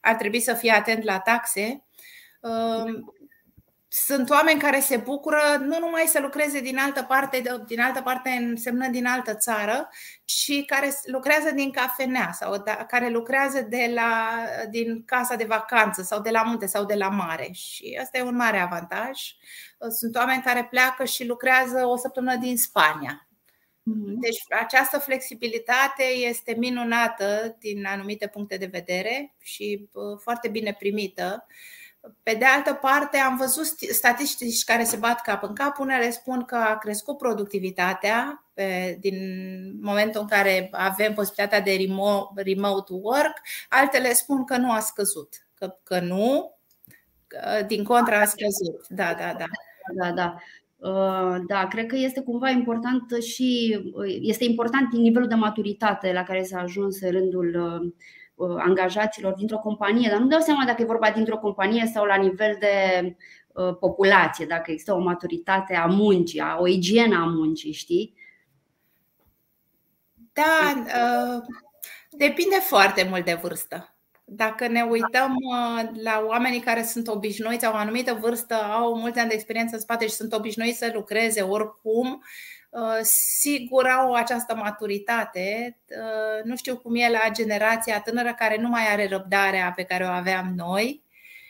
ar 0.00 0.14
trebui 0.14 0.40
să 0.40 0.54
fii 0.54 0.70
atent 0.70 1.04
la 1.04 1.18
taxe 1.18 1.84
sunt 3.96 4.30
oameni 4.30 4.60
care 4.60 4.80
se 4.80 4.96
bucură 4.96 5.40
nu 5.60 5.78
numai 5.78 6.04
să 6.06 6.20
lucreze 6.20 6.60
din 6.60 6.78
altă 6.78 7.02
parte, 7.02 7.42
din 7.66 7.80
altă 7.80 8.00
parte 8.02 8.28
însemnând 8.30 8.92
din 8.92 9.06
altă 9.06 9.34
țară, 9.34 9.88
ci 10.24 10.64
care 10.66 10.92
lucrează 11.04 11.50
din 11.50 11.70
cafenea 11.70 12.32
sau 12.32 12.58
da, 12.58 12.74
care 12.74 13.08
lucrează 13.08 13.60
de 13.60 13.90
la, 13.94 14.30
din 14.70 15.04
casa 15.04 15.34
de 15.34 15.44
vacanță 15.44 16.02
sau 16.02 16.20
de 16.20 16.30
la 16.30 16.42
munte 16.42 16.66
sau 16.66 16.84
de 16.84 16.94
la 16.94 17.08
mare. 17.08 17.48
Și 17.52 17.98
asta 18.00 18.18
e 18.18 18.22
un 18.22 18.36
mare 18.36 18.58
avantaj. 18.58 19.20
Sunt 19.98 20.16
oameni 20.16 20.42
care 20.42 20.66
pleacă 20.70 21.04
și 21.04 21.26
lucrează 21.26 21.86
o 21.86 21.96
săptămână 21.96 22.36
din 22.36 22.58
Spania. 22.58 23.28
Mm-hmm. 23.28 24.14
Deci 24.20 24.38
această 24.60 24.98
flexibilitate 24.98 26.02
este 26.02 26.54
minunată 26.58 27.56
din 27.58 27.86
anumite 27.86 28.26
puncte 28.26 28.56
de 28.56 28.68
vedere 28.72 29.34
și 29.40 29.88
foarte 30.22 30.48
bine 30.48 30.76
primită. 30.78 31.46
Pe 32.22 32.34
de 32.38 32.44
altă 32.44 32.72
parte, 32.72 33.16
am 33.16 33.36
văzut 33.36 33.64
statistici 33.92 34.64
care 34.64 34.84
se 34.84 34.96
bat 34.96 35.20
cap 35.20 35.42
în 35.42 35.54
cap. 35.54 35.78
Unele 35.78 36.10
spun 36.10 36.44
că 36.44 36.54
a 36.54 36.78
crescut 36.78 37.18
productivitatea 37.18 38.44
pe, 38.54 38.96
din 39.00 39.16
momentul 39.80 40.20
în 40.20 40.26
care 40.26 40.68
avem 40.72 41.14
posibilitatea 41.14 41.60
de 41.60 41.76
remote 42.44 42.92
work, 42.92 43.40
altele 43.68 44.12
spun 44.12 44.44
că 44.44 44.56
nu 44.56 44.70
a 44.70 44.80
scăzut, 44.80 45.46
că, 45.54 45.76
că 45.82 46.00
nu, 46.00 46.56
că, 47.26 47.64
din 47.66 47.84
contra 47.84 48.20
a 48.20 48.24
scăzut. 48.24 48.88
Da, 48.88 49.14
da, 49.18 49.34
da. 49.38 49.46
Da, 49.94 50.12
da. 50.12 50.36
Uh, 50.76 51.36
da, 51.46 51.68
cred 51.68 51.86
că 51.86 51.96
este 51.96 52.20
cumva 52.20 52.48
important 52.48 53.22
și 53.22 53.78
este 54.20 54.44
important 54.44 54.90
din 54.90 55.00
nivelul 55.00 55.28
de 55.28 55.34
maturitate 55.34 56.12
la 56.12 56.22
care 56.22 56.42
s-a 56.42 56.60
ajuns 56.60 57.00
în 57.00 57.10
rândul 57.10 57.54
uh, 57.54 57.92
Uh, 57.92 57.92
angajaților 58.36 59.32
dintr-o 59.32 59.58
companie, 59.58 60.08
dar 60.10 60.18
nu 60.18 60.26
dau 60.26 60.40
seama 60.40 60.64
dacă 60.64 60.82
e 60.82 60.84
vorba 60.84 61.10
dintr-o 61.10 61.38
companie 61.38 61.90
sau 61.94 62.04
la 62.04 62.16
nivel 62.16 62.56
de 62.60 63.16
uh, 63.52 63.76
populație, 63.80 64.46
dacă 64.46 64.70
există 64.70 64.94
o 64.94 64.98
maturitate 64.98 65.74
a 65.74 65.86
muncii, 65.86 66.42
o 66.58 66.66
igienă 66.66 67.16
a 67.16 67.24
muncii, 67.24 67.72
știi? 67.72 68.14
Da, 70.32 70.74
uh, 70.76 71.42
depinde 72.10 72.56
foarte 72.56 73.06
mult 73.10 73.24
de 73.24 73.38
vârstă. 73.42 73.88
Dacă 74.24 74.66
ne 74.66 74.82
uităm 74.82 75.36
la 76.02 76.24
oamenii 76.26 76.60
care 76.60 76.82
sunt 76.82 77.08
obișnuiți, 77.08 77.66
au 77.66 77.72
o 77.72 77.76
anumită 77.76 78.18
vârstă, 78.20 78.54
au 78.54 78.98
mulți 78.98 79.18
ani 79.18 79.28
de 79.28 79.34
experiență 79.34 79.74
în 79.74 79.80
spate 79.80 80.06
și 80.06 80.12
sunt 80.12 80.32
obișnuiți 80.32 80.78
să 80.78 80.90
lucreze 80.94 81.40
oricum, 81.40 82.22
Uh, 82.63 82.63
sigur 83.02 83.86
au 83.86 84.12
această 84.12 84.54
maturitate. 84.54 85.78
Uh, 85.88 86.44
nu 86.44 86.56
știu 86.56 86.76
cum 86.76 86.94
e 86.94 87.10
la 87.10 87.30
generația 87.32 88.00
tânără 88.00 88.34
care 88.34 88.56
nu 88.60 88.68
mai 88.68 88.86
are 88.92 89.08
răbdarea 89.08 89.72
pe 89.76 89.82
care 89.82 90.04
o 90.04 90.08
aveam 90.08 90.52
noi 90.56 91.02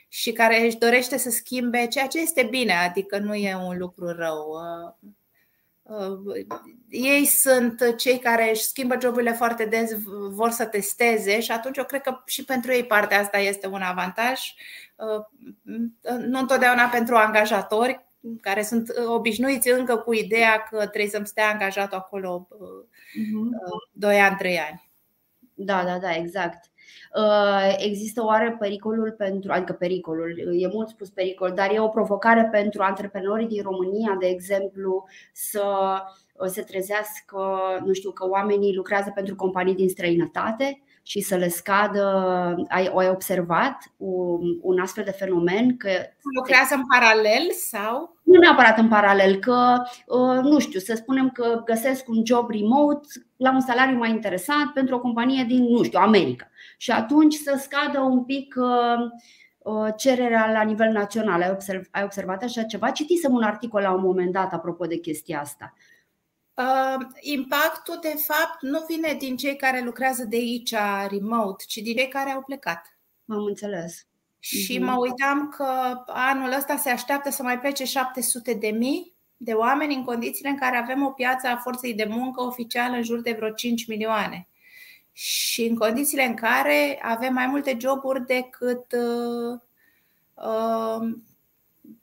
și 0.09 0.33
care 0.33 0.61
își 0.61 0.77
dorește 0.77 1.19
să 1.19 1.31
schimbe, 1.31 1.87
ceea 1.87 2.07
ce 2.07 2.21
este 2.21 2.43
bine, 2.43 2.73
adică 2.73 3.19
nu 3.19 3.35
e 3.35 3.57
un 3.57 3.79
lucru 3.79 4.13
rău. 4.13 4.57
Uh, 5.83 6.47
ei 6.89 7.25
sunt 7.25 7.97
cei 7.97 8.19
care 8.19 8.51
își 8.51 8.63
schimbă 8.63 8.97
joburile 9.01 9.33
foarte 9.33 9.65
des, 9.65 9.91
vor 10.31 10.51
să 10.51 10.65
testeze 10.65 11.41
și 11.41 11.51
atunci 11.51 11.77
eu 11.77 11.85
cred 11.85 12.01
că 12.01 12.23
și 12.27 12.45
pentru 12.45 12.73
ei 12.73 12.85
partea 12.85 13.21
asta 13.21 13.39
este 13.39 13.67
un 13.67 13.83
avantaj. 13.83 14.41
Nu 16.03 16.39
întotdeauna 16.39 16.89
pentru 16.89 17.17
angajatori, 17.17 18.05
care 18.41 18.63
sunt 18.63 18.89
uh, 18.89 19.05
obișnuiți 19.07 19.71
încă 19.71 19.97
cu 19.97 20.13
ideea 20.13 20.67
că 20.71 20.77
trebuie 20.77 21.11
să-mi 21.11 21.27
stea 21.27 21.49
angajat 21.49 21.93
acolo 21.93 22.49
uh-huh. 22.51 23.93
2 23.93 24.21
ani, 24.21 24.37
3 24.37 24.59
ani. 24.59 24.91
Da, 25.55 25.85
da, 25.85 25.99
da, 25.99 26.15
exact. 26.15 26.71
Uh, 27.17 27.75
există 27.79 28.25
oare 28.25 28.57
pericolul 28.59 29.13
pentru, 29.13 29.53
adică 29.53 29.73
pericolul, 29.73 30.61
e 30.61 30.69
mult 30.73 30.89
spus 30.89 31.11
pericol, 31.11 31.53
dar 31.53 31.71
e 31.71 31.81
o 31.81 31.89
provocare 31.89 32.49
pentru 32.53 32.83
antreprenorii 32.83 33.47
din 33.47 33.63
România, 33.63 34.17
de 34.21 34.27
exemplu, 34.27 35.05
să 35.33 36.03
se 36.47 36.63
trezească, 36.63 37.41
nu 37.85 37.93
știu, 37.93 38.11
că 38.11 38.29
oamenii 38.29 38.75
lucrează 38.75 39.11
pentru 39.15 39.35
companii 39.35 39.75
din 39.75 39.89
străinătate 39.89 40.83
și 41.07 41.21
să 41.21 41.37
le 41.37 41.49
scadă. 41.49 42.05
Ai, 42.69 42.91
ai 42.97 43.09
observat 43.09 43.93
un, 43.97 44.59
un 44.63 44.81
astfel 44.81 45.05
de 45.05 45.11
fenomen? 45.11 45.77
Că 45.77 45.89
lucrează 46.37 46.75
în 46.75 46.83
paralel 46.87 47.51
sau? 47.71 48.17
Nu 48.23 48.39
neapărat 48.39 48.79
în 48.79 48.89
paralel, 48.89 49.37
că 49.37 49.83
uh, 50.07 50.39
nu 50.43 50.59
știu, 50.59 50.81
să 50.81 50.95
spunem 50.95 51.31
că 51.31 51.63
găsesc 51.65 52.09
un 52.09 52.23
job 52.25 52.51
remote 52.51 53.09
la 53.37 53.53
un 53.53 53.61
salariu 53.61 53.97
mai 53.97 54.11
interesant 54.11 54.73
pentru 54.73 54.95
o 54.95 55.01
companie 55.01 55.45
din, 55.45 55.63
nu 55.63 55.83
știu, 55.83 55.99
America. 55.99 56.49
Și 56.77 56.91
atunci 56.91 57.35
să 57.35 57.59
scadă 57.61 58.01
un 58.01 58.25
pic 58.25 58.55
uh, 58.57 59.11
uh, 59.59 59.93
cererea 59.97 60.53
la 60.53 60.63
nivel 60.63 60.93
național. 60.93 61.43
Ai, 61.43 61.51
observ, 61.51 61.89
ai 61.91 62.03
observat 62.03 62.43
așa 62.43 62.63
ceva? 62.63 62.91
Citisem 62.91 63.33
un 63.33 63.43
articol 63.43 63.81
la 63.81 63.93
un 63.93 64.03
moment 64.03 64.33
dat 64.33 64.53
apropo 64.53 64.87
de 64.87 64.97
chestia 64.97 65.41
asta. 65.41 65.75
Impactul, 67.21 67.99
de 68.01 68.15
fapt, 68.27 68.61
nu 68.61 68.85
vine 68.89 69.15
din 69.19 69.37
cei 69.37 69.57
care 69.57 69.81
lucrează 69.81 70.25
de 70.25 70.37
aici 70.37 70.75
remote, 71.09 71.65
ci 71.67 71.77
din 71.77 71.97
cei 71.97 72.09
care 72.09 72.31
au 72.31 72.43
plecat. 72.43 72.99
Am 73.29 73.45
înțeles. 73.45 74.07
Și 74.39 74.79
mhm. 74.79 74.85
mă 74.85 74.97
uitam 74.99 75.49
că 75.49 76.03
anul 76.07 76.53
ăsta 76.53 76.77
se 76.77 76.91
așteaptă 76.91 77.31
să 77.31 77.43
mai 77.43 77.59
plece 77.59 77.85
700 77.85 78.55
de 78.55 78.69
mii 78.69 79.15
de 79.37 79.53
oameni 79.53 79.95
în 79.95 80.05
condițiile 80.05 80.49
în 80.51 80.59
care 80.59 80.77
avem 80.77 81.05
o 81.05 81.11
piață 81.11 81.47
a 81.47 81.57
forței 81.57 81.95
de 81.95 82.07
muncă 82.09 82.43
oficială 82.43 82.97
în 82.97 83.03
jur 83.03 83.21
de 83.21 83.33
vreo 83.33 83.51
5 83.51 83.87
milioane. 83.87 84.49
Și 85.13 85.65
în 85.65 85.77
condițiile 85.77 86.25
în 86.25 86.35
care 86.35 87.01
avem 87.03 87.33
mai 87.33 87.47
multe 87.47 87.77
joburi 87.81 88.27
decât 88.27 88.93
uh, 88.93 89.61
uh, 90.35 91.15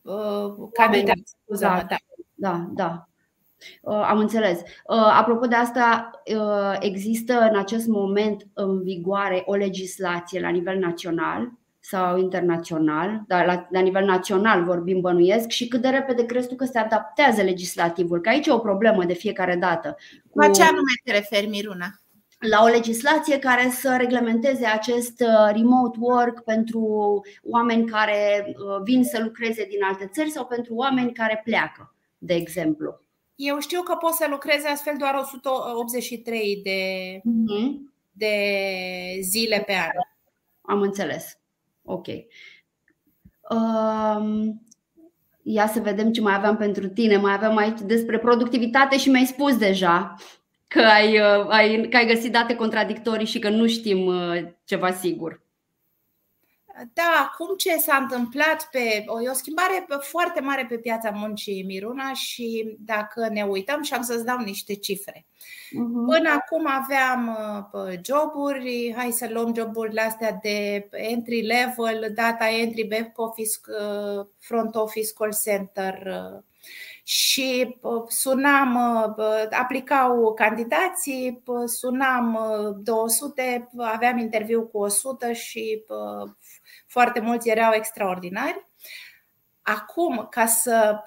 uh, 0.01 0.69
candidați. 0.73 1.35
Da, 1.45 1.85
da, 2.33 2.65
da. 2.73 3.09
Uh, 3.81 4.05
am 4.09 4.17
înțeles. 4.17 4.59
Uh, 4.59 5.11
apropo 5.19 5.45
de 5.45 5.55
asta, 5.55 6.11
uh, 6.35 6.77
există 6.79 7.33
în 7.51 7.57
acest 7.57 7.87
moment 7.87 8.47
în 8.53 8.81
vigoare 8.83 9.43
o 9.45 9.55
legislație 9.55 10.39
la 10.39 10.49
nivel 10.49 10.77
național 10.77 11.51
sau 11.79 12.17
internațional, 12.17 13.21
dar 13.27 13.45
la, 13.45 13.67
la 13.71 13.79
nivel 13.79 14.05
național 14.05 14.63
vorbim 14.63 15.01
bănuiesc 15.01 15.47
și 15.47 15.67
cât 15.67 15.81
de 15.81 15.89
repede 15.89 16.25
crezi 16.25 16.47
tu 16.47 16.55
că 16.55 16.65
se 16.65 16.79
adaptează 16.79 17.41
legislativul? 17.41 18.21
Că 18.21 18.29
aici 18.29 18.47
e 18.47 18.51
o 18.51 18.57
problemă 18.57 19.05
de 19.05 19.13
fiecare 19.13 19.55
dată. 19.55 19.97
Cu... 20.29 20.39
La 20.39 20.49
ce 20.49 20.61
anume 20.61 20.91
te 21.03 21.11
referi, 21.11 21.47
Miruna? 21.47 22.01
la 22.49 22.63
o 22.63 22.67
legislație 22.67 23.39
care 23.39 23.69
să 23.69 23.95
reglementeze 23.99 24.65
acest 24.65 25.21
uh, 25.21 25.55
remote 25.55 25.97
work 26.01 26.43
pentru 26.43 26.81
oameni 27.43 27.85
care 27.85 28.45
uh, 28.45 28.81
vin 28.83 29.03
să 29.03 29.21
lucreze 29.23 29.65
din 29.69 29.83
alte 29.83 30.09
țări 30.13 30.29
sau 30.29 30.45
pentru 30.45 30.75
oameni 30.75 31.13
care 31.13 31.41
pleacă, 31.43 31.95
de 32.17 32.33
exemplu. 32.33 33.01
Eu 33.43 33.59
știu 33.59 33.81
că 33.81 33.95
poți 33.95 34.17
să 34.17 34.27
lucrezi 34.29 34.67
astfel 34.67 34.93
doar 34.97 35.13
183 35.15 36.61
de, 36.63 37.19
mm-hmm. 37.19 37.71
de 38.11 38.35
zile 39.21 39.63
pe 39.65 39.73
an. 39.73 39.89
Am 40.61 40.81
înțeles. 40.81 41.39
Ok. 41.83 42.07
Um, 43.49 44.61
ia 45.43 45.67
să 45.67 45.79
vedem 45.79 46.11
ce 46.11 46.21
mai 46.21 46.33
aveam 46.33 46.57
pentru 46.57 46.87
tine. 46.87 47.17
Mai 47.17 47.33
aveam 47.33 47.57
aici 47.57 47.79
despre 47.79 48.19
productivitate 48.19 48.97
și 48.97 49.09
mi-ai 49.09 49.25
spus 49.25 49.57
deja 49.57 50.15
că 50.67 50.81
ai, 50.81 51.19
uh, 51.19 51.47
ai, 51.47 51.87
că 51.89 51.97
ai 51.97 52.07
găsit 52.07 52.31
date 52.31 52.55
contradictorii 52.55 53.25
și 53.25 53.39
că 53.39 53.49
nu 53.49 53.67
știm 53.67 54.05
uh, 54.05 54.47
ceva 54.63 54.91
sigur. 54.91 55.41
Da, 56.93 57.29
acum 57.31 57.55
ce 57.55 57.77
s-a 57.77 57.95
întâmplat 57.95 58.67
pe. 58.71 59.05
E 59.23 59.29
o 59.29 59.33
schimbare 59.33 59.87
foarte 59.99 60.41
mare 60.41 60.65
pe 60.69 60.77
piața 60.77 61.09
muncii, 61.09 61.63
Miruna, 61.63 62.13
și 62.13 62.75
dacă 62.79 63.27
ne 63.27 63.43
uităm, 63.43 63.81
și 63.81 63.93
am 63.93 64.01
să-ți 64.01 64.25
dau 64.25 64.37
niște 64.37 64.75
cifre. 64.75 65.25
Uh-huh. 65.35 66.05
Până 66.07 66.29
acum 66.29 66.67
aveam 66.67 67.37
uh, 67.73 67.99
joburi, 68.03 68.93
hai 68.95 69.11
să 69.11 69.29
luăm 69.31 69.53
joburile 69.55 70.01
astea 70.01 70.39
de 70.41 70.87
entry 70.91 71.41
level, 71.41 72.11
data 72.15 72.49
entry, 72.49 72.87
back 72.87 73.17
office, 73.17 73.57
front 74.39 74.75
office, 74.75 75.13
call 75.13 75.33
center, 75.43 76.07
și 77.03 77.77
sunam, 78.07 78.77
aplicau 79.49 80.33
candidații, 80.33 81.43
sunam 81.65 82.39
200, 82.83 83.69
aveam 83.77 84.17
interviu 84.17 84.63
cu 84.63 84.77
100 84.77 85.33
și 85.33 85.85
foarte 86.87 87.19
mulți 87.19 87.49
erau 87.49 87.73
extraordinari. 87.73 88.69
Acum, 89.61 90.27
ca 90.29 90.45
să 90.45 91.03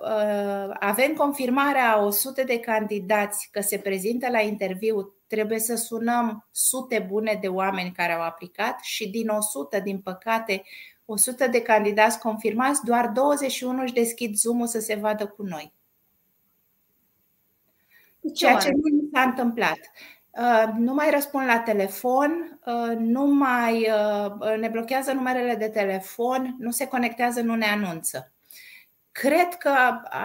avem 0.81 1.15
confirmarea 1.15 1.93
a 1.93 2.05
100 2.05 2.43
de 2.43 2.61
candidați 2.61 3.49
că 3.53 3.61
se 3.61 3.79
prezintă 3.79 4.31
la 4.31 4.41
interviu, 4.41 5.15
trebuie 5.27 5.59
să 5.59 5.75
sunăm 5.75 6.49
sute 6.51 7.07
bune 7.09 7.39
de 7.41 7.49
oameni 7.49 7.93
care 7.93 8.13
au 8.13 8.23
aplicat 8.23 8.81
și 8.83 9.09
din 9.09 9.29
100, 9.29 9.81
din 9.81 10.01
păcate, 10.01 10.63
100 11.05 11.47
de 11.47 11.63
candidați 11.63 12.19
confirmați, 12.19 12.85
doar 12.85 13.09
21 13.09 13.83
își 13.83 13.93
deschid 13.93 14.35
Zoom-ul 14.35 14.67
să 14.67 14.79
se 14.79 14.95
vadă 14.95 15.27
cu 15.27 15.43
noi 15.43 15.73
ceea 18.35 18.57
ce 18.57 18.71
nu 18.71 19.09
s-a 19.12 19.21
întâmplat. 19.23 19.78
Uh, 20.31 20.73
nu 20.78 20.95
mai 20.95 21.11
răspund 21.11 21.47
la 21.47 21.59
telefon, 21.59 22.61
uh, 22.66 22.97
nu 22.99 23.25
mai 23.25 23.88
uh, 23.90 24.57
ne 24.59 24.69
blochează 24.69 25.12
numerele 25.12 25.54
de 25.54 25.69
telefon, 25.69 26.57
nu 26.59 26.71
se 26.71 26.87
conectează, 26.87 27.40
nu 27.40 27.54
ne 27.54 27.66
anunță. 27.66 28.33
Cred 29.12 29.54
că 29.59 29.75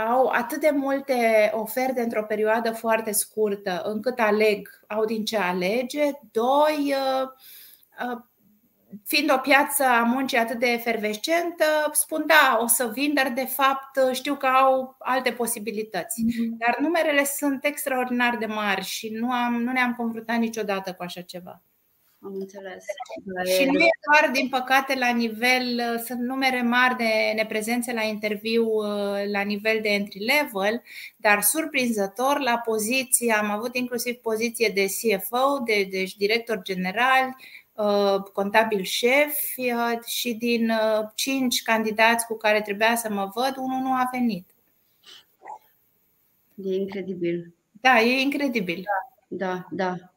au 0.09 0.27
atât 0.27 0.59
de 0.59 0.71
multe 0.73 1.51
oferte 1.53 2.01
într-o 2.01 2.23
perioadă 2.23 2.71
foarte 2.71 3.11
scurtă 3.11 3.81
încât 3.85 4.19
aleg, 4.19 4.69
au 4.87 5.05
din 5.05 5.25
ce 5.25 5.37
alege. 5.37 6.11
Doi, 6.31 6.95
fiind 9.05 9.31
o 9.31 9.37
piață 9.37 9.83
a 9.83 10.03
muncii 10.03 10.37
atât 10.37 10.59
de 10.59 10.67
efervescentă, 10.67 11.65
spun 11.91 12.23
da, 12.27 12.59
o 12.61 12.67
să 12.67 12.91
vin, 12.93 13.13
dar 13.13 13.31
de 13.35 13.45
fapt 13.45 14.13
știu 14.13 14.35
că 14.35 14.45
au 14.45 14.95
alte 14.99 15.31
posibilități. 15.31 16.21
Mm-hmm. 16.21 16.57
Dar 16.57 16.77
numerele 16.79 17.23
sunt 17.23 17.65
extraordinar 17.65 18.37
de 18.37 18.45
mari 18.45 18.83
și 18.83 19.09
nu, 19.09 19.31
am, 19.31 19.61
nu 19.63 19.71
ne-am 19.71 19.95
confruntat 19.95 20.37
niciodată 20.37 20.93
cu 20.93 21.03
așa 21.03 21.21
ceva. 21.21 21.61
Am 22.21 22.33
înțeles. 22.39 22.83
Și 23.57 23.65
nu 23.65 23.79
e 23.79 23.89
doar, 24.11 24.31
din 24.31 24.49
păcate, 24.49 24.95
la 24.97 25.09
nivel, 25.09 25.81
sunt 26.05 26.19
numere 26.19 26.61
mari 26.61 26.95
de 26.97 27.33
neprezențe 27.35 27.93
la 27.93 28.01
interviu 28.01 28.65
la 29.31 29.41
nivel 29.41 29.79
de 29.81 29.89
entry 29.89 30.19
level, 30.19 30.81
dar 31.15 31.41
surprinzător 31.41 32.39
la 32.39 32.57
poziție, 32.57 33.33
am 33.33 33.49
avut 33.49 33.75
inclusiv 33.75 34.15
poziție 34.15 34.71
de 34.73 34.85
CFO, 34.85 35.63
de, 35.65 35.87
deci 35.91 36.15
director 36.15 36.61
general, 36.61 37.35
Uh, 37.68 37.68
contabil 38.33 38.83
șef 38.83 39.57
uh, 39.57 40.03
și 40.05 40.33
din 40.33 40.69
uh, 40.69 41.09
cinci 41.15 41.61
candidați 41.61 42.25
cu 42.25 42.37
care 42.37 42.61
trebuia 42.61 42.95
să 42.95 43.09
mă 43.09 43.31
văd, 43.33 43.53
unul 43.57 43.81
nu 43.81 43.93
a 43.93 44.09
venit. 44.11 44.49
E 46.55 46.75
incredibil. 46.75 47.53
Da, 47.71 47.99
e 47.99 48.21
incredibil. 48.21 48.83
Da, 49.27 49.67
da. 49.69 49.95
da. 49.95 50.13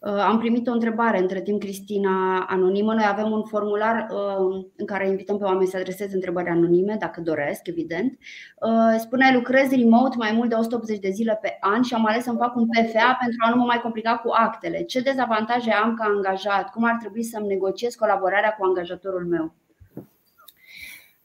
Uh, 0.00 0.12
am 0.12 0.38
primit 0.38 0.66
o 0.66 0.72
întrebare 0.72 1.18
între 1.18 1.40
timp, 1.40 1.60
Cristina 1.60 2.46
Anonimă. 2.48 2.94
Noi 2.94 3.04
avem 3.08 3.30
un 3.30 3.44
formular 3.44 4.06
uh, 4.10 4.64
în 4.76 4.86
care 4.86 5.08
invităm 5.08 5.38
pe 5.38 5.44
oameni 5.44 5.68
să 5.68 5.76
adreseze 5.76 6.14
întrebări 6.14 6.48
anonime, 6.48 6.96
dacă 6.98 7.20
doresc, 7.20 7.66
evident. 7.66 8.18
Uh, 8.60 8.98
spune, 8.98 9.32
lucrez 9.34 9.70
remote 9.70 10.16
mai 10.16 10.32
mult 10.32 10.48
de 10.48 10.54
180 10.54 10.98
de 10.98 11.10
zile 11.10 11.38
pe 11.42 11.56
an 11.60 11.82
și 11.82 11.94
am 11.94 12.06
ales 12.06 12.24
să-mi 12.24 12.38
fac 12.38 12.56
un 12.56 12.66
PFA 12.66 13.16
pentru 13.20 13.38
a 13.38 13.50
nu 13.50 13.56
mă 13.56 13.64
mai 13.64 13.80
complica 13.80 14.16
cu 14.16 14.30
actele. 14.32 14.82
Ce 14.82 15.00
dezavantaje 15.00 15.72
am 15.72 15.94
ca 15.94 16.04
angajat? 16.04 16.70
Cum 16.70 16.84
ar 16.84 16.96
trebui 17.00 17.22
să-mi 17.22 17.46
negociez 17.46 17.94
colaborarea 17.94 18.54
cu 18.58 18.64
angajatorul 18.64 19.26
meu? 19.26 19.54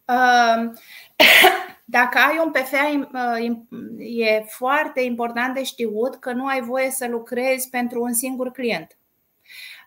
Uh, 0.06 0.72
Dacă 1.88 2.18
ai 2.18 2.42
un 2.46 2.52
PFA, 2.52 3.08
e 3.98 4.44
foarte 4.48 5.02
important 5.02 5.54
de 5.54 5.64
știut 5.64 6.16
că 6.16 6.32
nu 6.32 6.46
ai 6.46 6.62
voie 6.62 6.92
să 6.92 7.08
lucrezi 7.08 7.70
pentru 7.70 8.02
un 8.02 8.14
singur 8.14 8.52
client. 8.52 8.98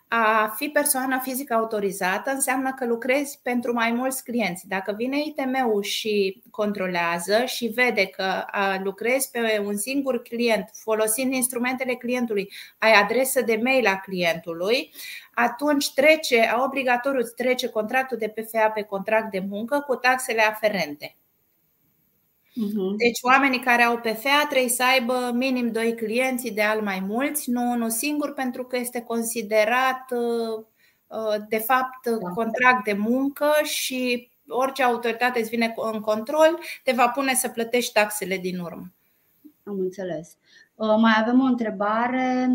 A 0.07 0.53
fi 0.55 0.67
persoană 0.67 1.19
fizică 1.23 1.53
autorizată 1.53 2.31
înseamnă 2.31 2.73
că 2.73 2.85
lucrezi 2.85 3.39
pentru 3.43 3.73
mai 3.73 3.91
mulți 3.91 4.23
clienți. 4.23 4.67
Dacă 4.67 4.93
vine 4.97 5.17
ITM-ul 5.25 5.83
și 5.83 6.43
controlează 6.51 7.45
și 7.45 7.67
vede 7.67 8.05
că 8.05 8.45
lucrezi 8.83 9.31
pe 9.31 9.61
un 9.65 9.77
singur 9.77 10.21
client 10.21 10.69
folosind 10.73 11.33
instrumentele 11.33 11.93
clientului, 11.93 12.51
ai 12.77 12.91
adresă 12.91 13.41
de 13.41 13.59
mail 13.63 13.87
a 13.87 13.99
clientului, 13.99 14.93
atunci 15.33 15.93
trece, 15.93 16.49
obligatoriu 16.65 17.21
trece 17.35 17.69
contractul 17.69 18.17
de 18.17 18.33
PFA 18.35 18.69
pe 18.69 18.81
contract 18.81 19.31
de 19.31 19.45
muncă 19.49 19.83
cu 19.87 19.95
taxele 19.95 20.41
aferente. 20.41 21.18
Uh-huh. 22.65 22.95
Deci 22.97 23.19
oamenii 23.21 23.59
care 23.59 23.81
au 23.81 23.97
PFA 23.97 24.45
trebuie 24.49 24.69
să 24.69 24.83
aibă 24.83 25.31
minim 25.33 25.71
doi 25.71 25.95
clienți, 25.95 26.47
ideal 26.47 26.81
mai 26.81 26.99
mulți, 27.07 27.49
nu 27.49 27.71
unul 27.71 27.89
singur, 27.89 28.33
pentru 28.33 28.63
că 28.63 28.77
este 28.77 29.01
considerat 29.01 30.11
uh, 30.11 30.65
uh, 31.07 31.35
de 31.49 31.57
fapt 31.57 32.05
da. 32.05 32.29
contract 32.29 32.83
de 32.83 32.93
muncă 32.93 33.51
și 33.63 34.29
orice 34.47 34.83
autoritate 34.83 35.39
îți 35.39 35.49
vine 35.49 35.73
în 35.93 35.99
control, 35.99 36.59
te 36.83 36.91
va 36.91 37.07
pune 37.07 37.33
să 37.33 37.49
plătești 37.49 37.93
taxele 37.93 38.37
din 38.37 38.59
urmă. 38.59 38.91
Am 39.63 39.79
înțeles. 39.79 40.37
Uh, 40.75 40.95
mai 40.97 41.13
avem 41.17 41.41
o 41.41 41.45
întrebare 41.45 42.49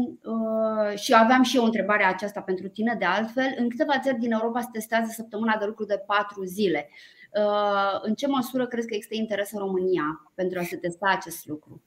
și 0.94 1.14
aveam 1.14 1.42
și 1.42 1.56
eu 1.56 1.62
o 1.62 1.66
întrebare 1.66 2.04
aceasta 2.04 2.40
pentru 2.40 2.68
tine 2.68 2.96
de 2.98 3.04
altfel. 3.04 3.54
În 3.56 3.68
câteva 3.68 4.00
țări 4.00 4.18
din 4.18 4.32
Europa 4.32 4.60
se 4.60 4.68
testează 4.72 5.10
săptămâna 5.14 5.56
de 5.56 5.64
lucru 5.64 5.84
de 5.84 6.02
patru 6.06 6.44
zile. 6.44 6.88
Uh, 7.34 8.00
în 8.02 8.14
ce 8.14 8.26
măsură 8.26 8.66
crezi 8.66 8.86
că 8.86 8.94
există 8.94 9.14
interes 9.16 9.50
în 9.52 9.58
România 9.58 10.30
pentru 10.34 10.58
a 10.58 10.62
se 10.62 10.76
testa 10.76 11.08
acest 11.08 11.46
lucru? 11.46 11.82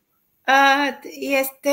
Uh, 0.48 0.98
este 1.20 1.70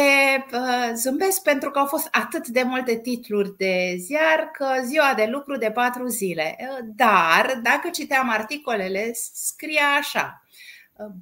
uh, 0.52 0.90
zâmbesc 0.94 1.42
pentru 1.42 1.70
că 1.70 1.78
au 1.78 1.86
fost 1.86 2.08
atât 2.10 2.46
de 2.46 2.62
multe 2.62 2.96
titluri 2.96 3.56
de 3.56 3.94
ziar 3.98 4.50
că 4.52 4.66
ziua 4.82 5.12
de 5.16 5.26
lucru 5.30 5.56
de 5.56 5.70
patru 5.70 6.06
zile. 6.06 6.56
Dar, 6.96 7.60
dacă 7.62 7.88
citeam 7.92 8.28
articolele, 8.30 9.10
scria 9.32 9.86
așa. 9.98 10.42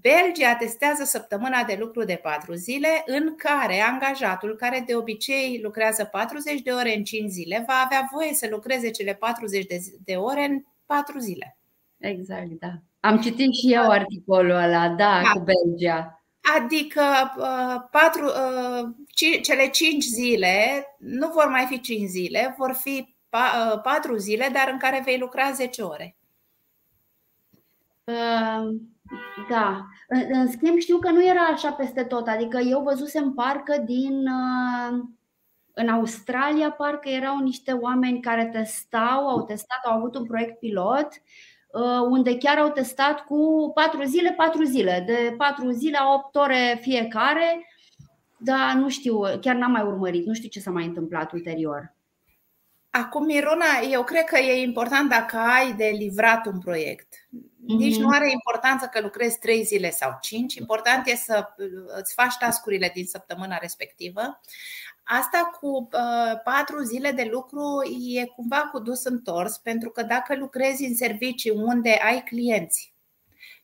Belgia 0.00 0.54
testează 0.54 1.04
săptămâna 1.04 1.64
de 1.64 1.76
lucru 1.78 2.04
de 2.04 2.20
patru 2.22 2.54
zile, 2.54 3.02
în 3.06 3.36
care 3.36 3.80
angajatul, 3.80 4.56
care 4.56 4.84
de 4.86 4.96
obicei 4.96 5.60
lucrează 5.62 6.04
40 6.04 6.60
de 6.60 6.70
ore 6.70 6.96
în 6.96 7.04
5 7.04 7.30
zile, 7.30 7.64
va 7.66 7.82
avea 7.84 8.08
voie 8.12 8.34
să 8.34 8.46
lucreze 8.50 8.90
cele 8.90 9.14
40 9.14 9.66
de 10.04 10.14
ore 10.14 10.44
în 10.44 10.62
4 10.86 11.18
zile. 11.18 11.56
Exact, 12.02 12.50
da. 12.58 12.72
Am 13.00 13.20
citit 13.20 13.54
și 13.54 13.72
eu 13.72 13.90
articolul 13.90 14.50
ăla, 14.50 14.88
da, 14.88 14.94
da. 14.96 15.30
cu 15.32 15.44
Belgia. 15.44 16.22
Adică 16.56 17.02
uh, 17.36 17.82
patru, 17.90 18.24
uh, 18.24 18.88
cele 19.42 19.68
cinci 19.68 20.04
zile 20.04 20.86
nu 20.98 21.28
vor 21.28 21.48
mai 21.48 21.66
fi 21.66 21.80
cinci 21.80 22.08
zile, 22.08 22.54
vor 22.58 22.72
fi 22.72 23.16
uh, 23.30 23.80
patru 23.82 24.16
zile, 24.16 24.48
dar 24.52 24.68
în 24.72 24.78
care 24.78 25.02
vei 25.04 25.18
lucra 25.18 25.50
10 25.50 25.82
ore. 25.82 26.16
Da. 29.48 29.86
În 30.08 30.50
schimb, 30.50 30.78
știu 30.78 30.98
că 30.98 31.10
nu 31.10 31.26
era 31.26 31.40
așa 31.40 31.72
peste 31.72 32.04
tot. 32.04 32.28
Adică 32.28 32.58
eu 32.58 32.82
văzusem 32.82 33.32
parcă 33.32 33.82
din 33.84 34.28
În 35.72 35.88
Australia 35.88 36.70
parcă 36.70 37.08
erau 37.08 37.38
niște 37.38 37.72
oameni 37.72 38.20
care 38.20 38.46
testau, 38.46 39.28
au 39.28 39.44
testat, 39.44 39.80
au 39.84 39.96
avut 39.96 40.14
un 40.14 40.24
proiect 40.24 40.58
pilot 40.58 41.08
unde 42.08 42.36
chiar 42.36 42.58
au 42.58 42.70
testat 42.70 43.20
cu 43.20 43.70
4 43.74 44.02
zile, 44.02 44.32
4 44.32 44.62
zile, 44.62 45.02
de 45.06 45.34
4 45.36 45.70
zile 45.70 45.96
a 45.96 46.12
8 46.14 46.36
ore 46.36 46.78
fiecare, 46.80 47.66
dar 48.36 48.74
nu 48.74 48.88
știu, 48.88 49.20
chiar 49.40 49.56
n-am 49.56 49.70
mai 49.70 49.82
urmărit, 49.82 50.26
nu 50.26 50.32
știu 50.32 50.48
ce 50.48 50.60
s-a 50.60 50.70
mai 50.70 50.84
întâmplat 50.84 51.32
ulterior. 51.32 51.94
Acum, 52.90 53.24
Miruna, 53.24 53.64
eu 53.90 54.04
cred 54.04 54.24
că 54.24 54.38
e 54.38 54.62
important 54.62 55.08
dacă 55.08 55.36
ai 55.36 55.72
de 55.72 55.90
livrat 55.98 56.46
un 56.46 56.58
proiect. 56.58 57.14
Nici 57.66 57.96
nu 57.96 58.06
mhm. 58.06 58.14
are 58.14 58.30
importanță 58.30 58.86
că 58.86 59.00
lucrezi 59.00 59.38
trei 59.38 59.64
zile 59.64 59.90
sau 59.90 60.18
cinci. 60.20 60.54
Important 60.54 61.06
e 61.06 61.14
să 61.14 61.48
uh, 61.56 61.66
îți 61.86 62.14
faci 62.14 62.36
tascurile 62.38 62.90
din 62.94 63.06
săptămâna 63.06 63.56
respectivă. 63.56 64.40
Asta 65.02 65.50
cu 65.60 65.88
uh, 65.92 66.40
patru 66.44 66.82
zile 66.82 67.10
de 67.10 67.28
lucru 67.30 67.80
e 68.14 68.24
cumva 68.24 68.68
cu 68.72 68.78
dus 68.78 69.04
întors, 69.04 69.58
pentru 69.58 69.90
că 69.90 70.02
dacă 70.02 70.36
lucrezi 70.36 70.84
în 70.84 70.94
servicii 70.94 71.50
unde 71.50 71.90
ai 71.90 72.22
clienți 72.22 72.91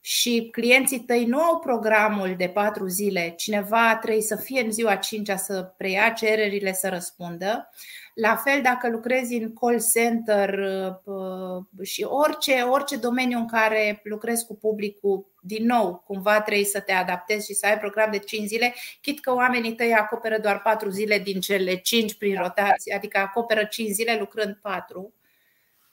și 0.08 0.48
clienții 0.52 1.00
tăi 1.00 1.24
nu 1.24 1.40
au 1.40 1.58
programul 1.58 2.34
de 2.36 2.48
patru 2.48 2.86
zile, 2.86 3.34
cineva 3.36 3.96
trebuie 3.96 4.22
să 4.22 4.36
fie 4.36 4.60
în 4.60 4.70
ziua 4.70 4.96
cincea 4.96 5.36
să 5.36 5.62
preia 5.76 6.10
cererile 6.10 6.72
să 6.72 6.88
răspundă, 6.88 7.70
la 8.14 8.36
fel 8.36 8.62
dacă 8.62 8.88
lucrezi 8.88 9.34
în 9.34 9.52
call 9.52 9.80
center 9.94 10.58
uh, 11.04 11.86
și 11.86 12.02
orice, 12.02 12.60
orice 12.60 12.96
domeniu 12.96 13.38
în 13.38 13.46
care 13.46 14.00
lucrezi 14.04 14.46
cu 14.46 14.56
publicul, 14.56 15.26
din 15.40 15.66
nou, 15.66 16.02
cumva 16.06 16.40
trebuie 16.40 16.64
să 16.66 16.80
te 16.80 16.92
adaptezi 16.92 17.46
și 17.46 17.54
să 17.54 17.66
ai 17.66 17.78
program 17.78 18.10
de 18.10 18.18
5 18.18 18.46
zile, 18.46 18.74
chit 19.00 19.20
că 19.20 19.34
oamenii 19.34 19.74
tăi 19.74 19.94
acoperă 19.94 20.38
doar 20.38 20.62
4 20.62 20.90
zile 20.90 21.18
din 21.18 21.40
cele 21.40 21.74
5 21.74 22.14
prin 22.14 22.36
rotație, 22.40 22.94
adică 22.94 23.18
acoperă 23.18 23.64
5 23.64 23.90
zile 23.90 24.16
lucrând 24.18 24.58
4. 24.62 25.14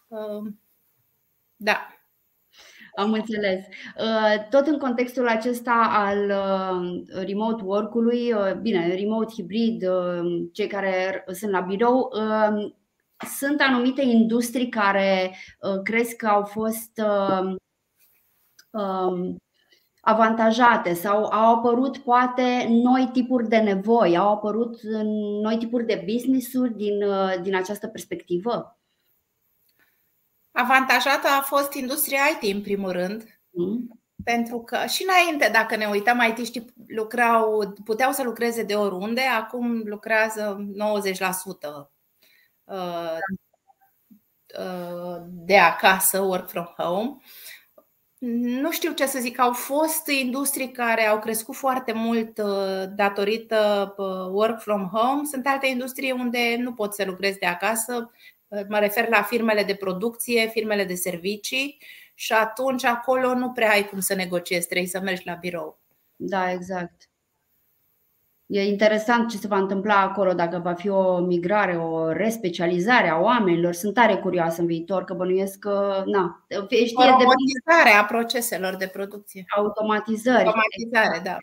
Uh, 0.07 0.51
da. 1.55 1.94
Am 2.95 3.11
înțeles. 3.11 3.65
Uh, 3.97 4.47
tot 4.49 4.67
în 4.67 4.77
contextul 4.77 5.27
acesta 5.27 5.87
al 5.89 6.29
uh, 6.29 7.23
remote 7.25 7.63
work-ului, 7.63 8.33
uh, 8.33 8.53
bine, 8.61 8.95
remote 8.95 9.33
hibrid, 9.33 9.85
cei 10.51 10.67
care 10.67 11.23
sunt 11.31 11.51
la 11.51 11.59
birou, 11.59 12.11
sunt 13.37 13.61
anumite 13.61 14.01
industrii 14.01 14.69
care 14.69 15.35
crezi 15.83 16.15
că 16.15 16.27
au 16.27 16.43
fost 16.43 17.01
um, 18.71 19.37
avantajate 20.01 20.93
sau 20.93 21.25
au 21.25 21.55
apărut 21.55 21.97
poate 21.97 22.67
noi 22.69 23.09
tipuri 23.13 23.47
de 23.47 23.57
nevoi, 23.57 24.17
au 24.17 24.31
apărut 24.31 24.81
noi 25.41 25.57
tipuri 25.57 25.85
de 25.85 26.05
business-uri 26.11 26.75
din, 26.75 27.03
din 27.41 27.55
această 27.55 27.87
perspectivă? 27.87 28.79
Avantajată 30.57 31.27
a 31.27 31.41
fost 31.41 31.73
industria 31.73 32.19
IT, 32.41 32.53
în 32.55 32.61
primul 32.61 32.91
rând, 32.91 33.39
mm. 33.49 34.01
pentru 34.23 34.59
că 34.59 34.85
și 34.87 35.05
înainte, 35.07 35.49
dacă 35.53 35.75
ne 35.75 35.85
uităm, 35.85 36.35
it 36.37 36.63
lucrau, 36.87 37.73
puteau 37.83 38.11
să 38.11 38.23
lucreze 38.23 38.63
de 38.63 38.75
oriunde, 38.75 39.21
acum 39.21 39.81
lucrează 39.85 40.65
90% 41.03 41.91
uh, 42.63 43.17
uh, 44.59 45.21
de 45.27 45.57
acasă, 45.57 46.19
work 46.19 46.49
from 46.49 46.73
home. 46.77 47.17
Nu 48.59 48.71
știu 48.71 48.91
ce 48.91 49.05
să 49.05 49.19
zic, 49.19 49.39
au 49.39 49.53
fost 49.53 50.07
industrii 50.07 50.71
care 50.71 51.05
au 51.05 51.19
crescut 51.19 51.55
foarte 51.55 51.91
mult 51.91 52.37
uh, 52.37 52.83
datorită 52.95 53.93
work 54.31 54.61
from 54.61 54.89
home. 54.93 55.21
Sunt 55.23 55.47
alte 55.47 55.67
industrie 55.67 56.11
unde 56.11 56.55
nu 56.59 56.73
poți 56.73 56.95
să 56.95 57.05
lucrezi 57.05 57.39
de 57.39 57.45
acasă 57.45 58.11
Mă 58.47 58.79
refer 58.79 59.07
la 59.07 59.21
firmele 59.21 59.63
de 59.63 59.75
producție, 59.75 60.47
firmele 60.47 60.83
de 60.83 60.95
servicii 60.95 61.81
și 62.13 62.33
atunci 62.33 62.83
acolo 62.83 63.33
nu 63.33 63.51
prea 63.51 63.69
ai 63.69 63.87
cum 63.89 63.99
să 63.99 64.15
negociezi, 64.15 64.67
trebuie 64.67 64.87
să 64.87 64.99
mergi 64.99 65.25
la 65.25 65.33
birou. 65.33 65.79
Da, 66.15 66.51
exact. 66.51 67.09
E 68.45 68.67
interesant 68.67 69.29
ce 69.29 69.37
se 69.37 69.47
va 69.47 69.57
întâmpla 69.57 69.99
acolo, 69.99 70.33
dacă 70.33 70.59
va 70.59 70.73
fi 70.73 70.89
o 70.89 71.19
migrare, 71.19 71.77
o 71.77 72.11
respecializare 72.11 73.09
a 73.09 73.19
oamenilor. 73.19 73.73
Sunt 73.73 73.93
tare 73.93 74.15
curioasă 74.15 74.61
în 74.61 74.67
viitor, 74.67 75.03
că 75.03 75.13
bănuiesc 75.13 75.59
că. 75.59 76.03
Na, 76.05 76.45
știe 76.49 76.93
Automatizare 76.95 77.89
de... 77.89 77.95
a 77.99 78.05
proceselor 78.05 78.75
de 78.75 78.87
producție. 78.87 79.45
Automatizări. 79.55 80.45
Automatizare, 80.45 81.21
da. 81.23 81.37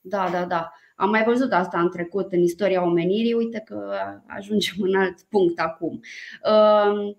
Da, 0.00 0.28
da, 0.30 0.44
da. 0.44 0.72
Am 1.00 1.10
mai 1.10 1.24
văzut 1.24 1.52
asta 1.52 1.80
în 1.80 1.90
trecut, 1.90 2.32
în 2.32 2.42
istoria 2.42 2.82
omenirii, 2.82 3.32
uite 3.32 3.62
că 3.64 3.92
ajungem 4.26 4.74
în 4.78 4.94
alt 4.94 5.22
punct 5.22 5.60
acum. 5.60 6.00
Um, 6.44 7.16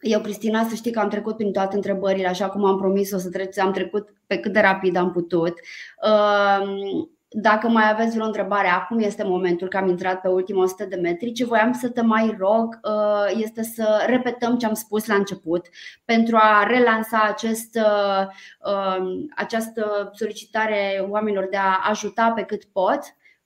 eu, 0.00 0.20
Cristina, 0.20 0.64
să 0.68 0.74
știi 0.74 0.92
că 0.92 0.98
am 0.98 1.08
trecut 1.08 1.36
prin 1.36 1.52
toate 1.52 1.76
întrebările, 1.76 2.26
așa 2.26 2.48
cum 2.48 2.64
am 2.64 2.76
promis 2.76 3.12
o 3.12 3.18
să 3.18 3.30
trec, 3.30 3.58
am 3.58 3.72
trecut 3.72 4.14
pe 4.26 4.38
cât 4.38 4.52
de 4.52 4.60
rapid 4.60 4.96
am 4.96 5.12
putut. 5.12 5.54
Um, 6.08 7.10
dacă 7.38 7.68
mai 7.68 7.90
aveți 7.90 8.14
vreo 8.14 8.26
întrebare, 8.26 8.68
acum 8.68 8.98
este 8.98 9.22
momentul 9.22 9.68
că 9.68 9.76
am 9.76 9.88
intrat 9.88 10.20
pe 10.20 10.28
ultima 10.28 10.62
100 10.62 10.84
de 10.84 10.96
metri. 10.96 11.32
Ce 11.32 11.44
voiam 11.44 11.72
să 11.72 11.88
te 11.88 12.00
mai 12.00 12.36
rog 12.38 12.78
uh, 12.82 13.40
este 13.42 13.62
să 13.62 14.04
repetăm 14.06 14.56
ce 14.56 14.66
am 14.66 14.74
spus 14.74 15.06
la 15.06 15.14
început 15.14 15.68
pentru 16.04 16.36
a 16.36 16.66
relansa 16.66 17.22
acest, 17.22 17.74
uh, 17.74 18.26
um, 18.72 19.32
această 19.36 20.10
solicitare 20.14 21.06
oamenilor 21.08 21.48
de 21.50 21.56
a 21.56 21.80
ajuta 21.88 22.32
pe 22.32 22.42
cât 22.42 22.64
pot. 22.64 23.00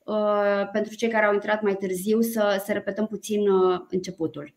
Uh, 0.04 0.68
pentru 0.72 0.94
cei 0.94 1.08
care 1.08 1.26
au 1.26 1.32
intrat 1.32 1.62
mai 1.62 1.74
târziu, 1.74 2.20
să, 2.20 2.62
să 2.64 2.72
repetăm 2.72 3.06
puțin 3.06 3.40
începutul. 3.88 4.54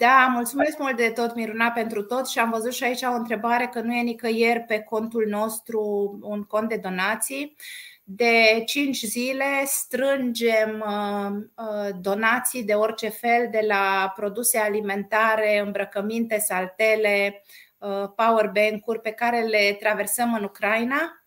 Da, 0.00 0.30
mulțumesc 0.34 0.78
mult 0.78 0.96
de 0.96 1.10
tot, 1.10 1.34
Miruna, 1.34 1.70
pentru 1.70 2.02
tot 2.02 2.28
și 2.28 2.38
am 2.38 2.50
văzut 2.50 2.72
și 2.72 2.84
aici 2.84 3.02
o 3.02 3.12
întrebare 3.12 3.66
că 3.66 3.80
nu 3.80 3.94
e 3.94 4.02
nicăieri 4.02 4.60
pe 4.60 4.80
contul 4.80 5.26
nostru 5.28 5.80
un 6.22 6.42
cont 6.42 6.68
de 6.68 6.76
donații. 6.76 7.56
De 8.04 8.62
5 8.66 8.96
zile 8.96 9.44
strângem 9.64 10.84
uh, 10.86 11.30
uh, 11.54 11.88
donații 12.00 12.64
de 12.64 12.72
orice 12.72 13.08
fel, 13.08 13.48
de 13.50 13.64
la 13.66 14.12
produse 14.16 14.58
alimentare, 14.58 15.58
îmbrăcăminte, 15.58 16.38
saltele, 16.38 17.42
uh, 17.78 18.08
powerbank-uri 18.16 19.00
pe 19.00 19.10
care 19.10 19.40
le 19.40 19.76
traversăm 19.80 20.34
în 20.34 20.44
Ucraina 20.44 20.96
Ă, 20.96 21.19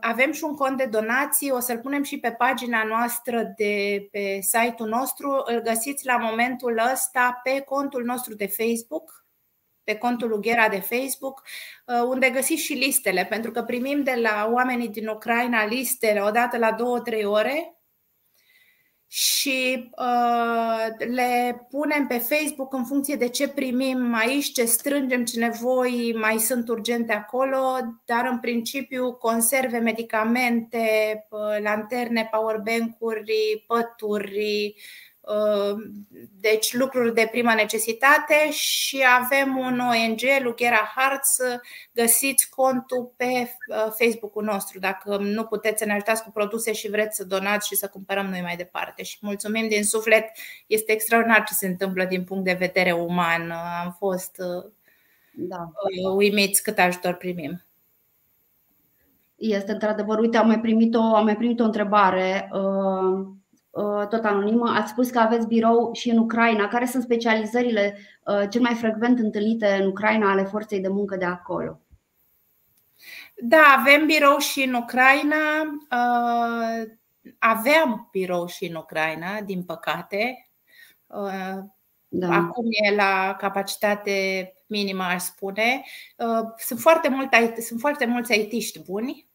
avem 0.00 0.32
și 0.32 0.44
un 0.44 0.54
cont 0.54 0.76
de 0.76 0.84
donații, 0.84 1.50
o 1.50 1.60
să-l 1.60 1.78
punem 1.78 2.02
și 2.02 2.18
pe 2.18 2.32
pagina 2.32 2.84
noastră 2.84 3.52
de 3.56 4.08
pe 4.10 4.38
site-ul 4.40 4.88
nostru. 4.88 5.42
Îl 5.44 5.60
găsiți 5.60 6.06
la 6.06 6.16
momentul 6.16 6.80
ăsta 6.92 7.40
pe 7.42 7.60
contul 7.60 8.04
nostru 8.04 8.34
de 8.34 8.46
Facebook, 8.46 9.26
pe 9.84 9.96
contul 9.96 10.32
Ughera 10.32 10.68
de 10.68 10.80
Facebook, 10.80 11.42
ă, 11.88 12.02
unde 12.02 12.30
găsiți 12.30 12.62
și 12.62 12.72
listele, 12.72 13.24
pentru 13.24 13.50
că 13.50 13.62
primim 13.62 14.02
de 14.02 14.14
la 14.14 14.50
oamenii 14.52 14.88
din 14.88 15.08
Ucraina 15.08 15.66
listele 15.66 16.20
odată 16.20 16.58
la 16.58 16.72
două, 16.72 17.00
trei 17.00 17.24
ore 17.24 17.75
și 19.08 19.90
uh, 19.98 21.06
le 21.14 21.66
punem 21.70 22.06
pe 22.06 22.18
Facebook 22.18 22.72
în 22.72 22.84
funcție 22.84 23.16
de 23.16 23.28
ce 23.28 23.48
primim 23.48 24.14
aici, 24.14 24.52
ce 24.52 24.64
strângem, 24.64 25.24
ce 25.24 25.38
nevoi 25.38 26.14
mai 26.18 26.38
sunt 26.38 26.68
urgente 26.68 27.12
acolo, 27.12 27.60
dar 28.04 28.28
în 28.30 28.38
principiu 28.38 29.12
conserve, 29.12 29.78
medicamente, 29.78 30.78
uh, 31.30 31.62
lanterne, 31.62 32.28
powerbank-uri, 32.30 33.64
pături, 33.66 34.74
Uh, 34.74 35.05
deci 36.40 36.74
lucruri 36.74 37.14
de 37.14 37.28
prima 37.30 37.54
necesitate 37.54 38.50
și 38.50 39.04
avem 39.18 39.56
un 39.56 39.78
ONG, 39.78 40.20
Lughera 40.42 40.92
Hearts, 40.96 41.36
găsiți 41.92 42.50
contul 42.50 43.12
pe 43.16 43.24
uh, 43.24 43.92
Facebook-ul 43.98 44.44
nostru 44.44 44.78
dacă 44.78 45.16
nu 45.16 45.44
puteți 45.44 45.78
să 45.78 45.84
ne 45.84 45.92
ajutați 45.92 46.22
cu 46.22 46.30
produse 46.30 46.72
și 46.72 46.90
vreți 46.90 47.16
să 47.16 47.24
donați 47.24 47.66
și 47.66 47.76
să 47.76 47.88
cumpărăm 47.88 48.26
noi 48.26 48.40
mai 48.40 48.56
departe. 48.56 49.02
Și 49.02 49.18
mulțumim 49.20 49.68
din 49.68 49.84
suflet, 49.84 50.24
este 50.66 50.92
extraordinar 50.92 51.44
ce 51.44 51.54
se 51.54 51.66
întâmplă 51.66 52.04
din 52.04 52.24
punct 52.24 52.44
de 52.44 52.52
vedere 52.52 52.92
uman. 52.92 53.50
Am 53.84 53.96
fost 53.98 54.36
uh, 54.38 54.70
da. 55.34 55.70
uimiți 56.16 56.62
cât 56.62 56.78
ajutor 56.78 57.14
primim. 57.14 57.60
Este 59.36 59.72
într-adevăr, 59.72 60.18
uite, 60.18 60.36
am 60.36 60.46
mai 60.46 60.60
primit 60.60 60.94
o, 60.94 61.00
am 61.00 61.24
mai 61.24 61.36
primit 61.36 61.60
o 61.60 61.64
întrebare. 61.64 62.50
Uh, 62.52 63.26
tot 64.08 64.24
anonimă, 64.24 64.70
ați 64.70 64.90
spus 64.90 65.10
că 65.10 65.18
aveți 65.18 65.46
birou 65.46 65.92
și 65.92 66.10
în 66.10 66.18
Ucraina. 66.18 66.68
Care 66.68 66.86
sunt 66.86 67.02
specializările 67.02 67.98
uh, 68.24 68.42
cel 68.50 68.60
mai 68.60 68.74
frecvent 68.74 69.18
întâlnite 69.18 69.78
în 69.80 69.86
Ucraina 69.86 70.30
ale 70.30 70.42
forței 70.42 70.80
de 70.80 70.88
muncă 70.88 71.16
de 71.16 71.24
acolo? 71.24 71.80
Da, 73.34 73.76
avem 73.78 74.06
birou 74.06 74.38
și 74.38 74.62
în 74.62 74.74
Ucraina. 74.74 75.62
Uh, 75.90 76.88
aveam 77.38 78.08
birou 78.10 78.46
și 78.46 78.66
în 78.66 78.74
Ucraina, 78.74 79.40
din 79.40 79.62
păcate. 79.62 80.48
Da. 82.08 82.34
Acum 82.34 82.64
e 82.68 82.94
la 82.94 83.36
capacitate 83.38 84.52
minimă, 84.66 85.02
aș 85.02 85.22
spune. 85.22 85.84
Sunt 86.56 86.80
foarte, 86.80 87.08
mult, 87.08 87.28
sunt 87.58 87.80
foarte 87.80 88.06
mulți 88.06 88.34
IT-ști 88.34 88.82
buni 88.82 89.26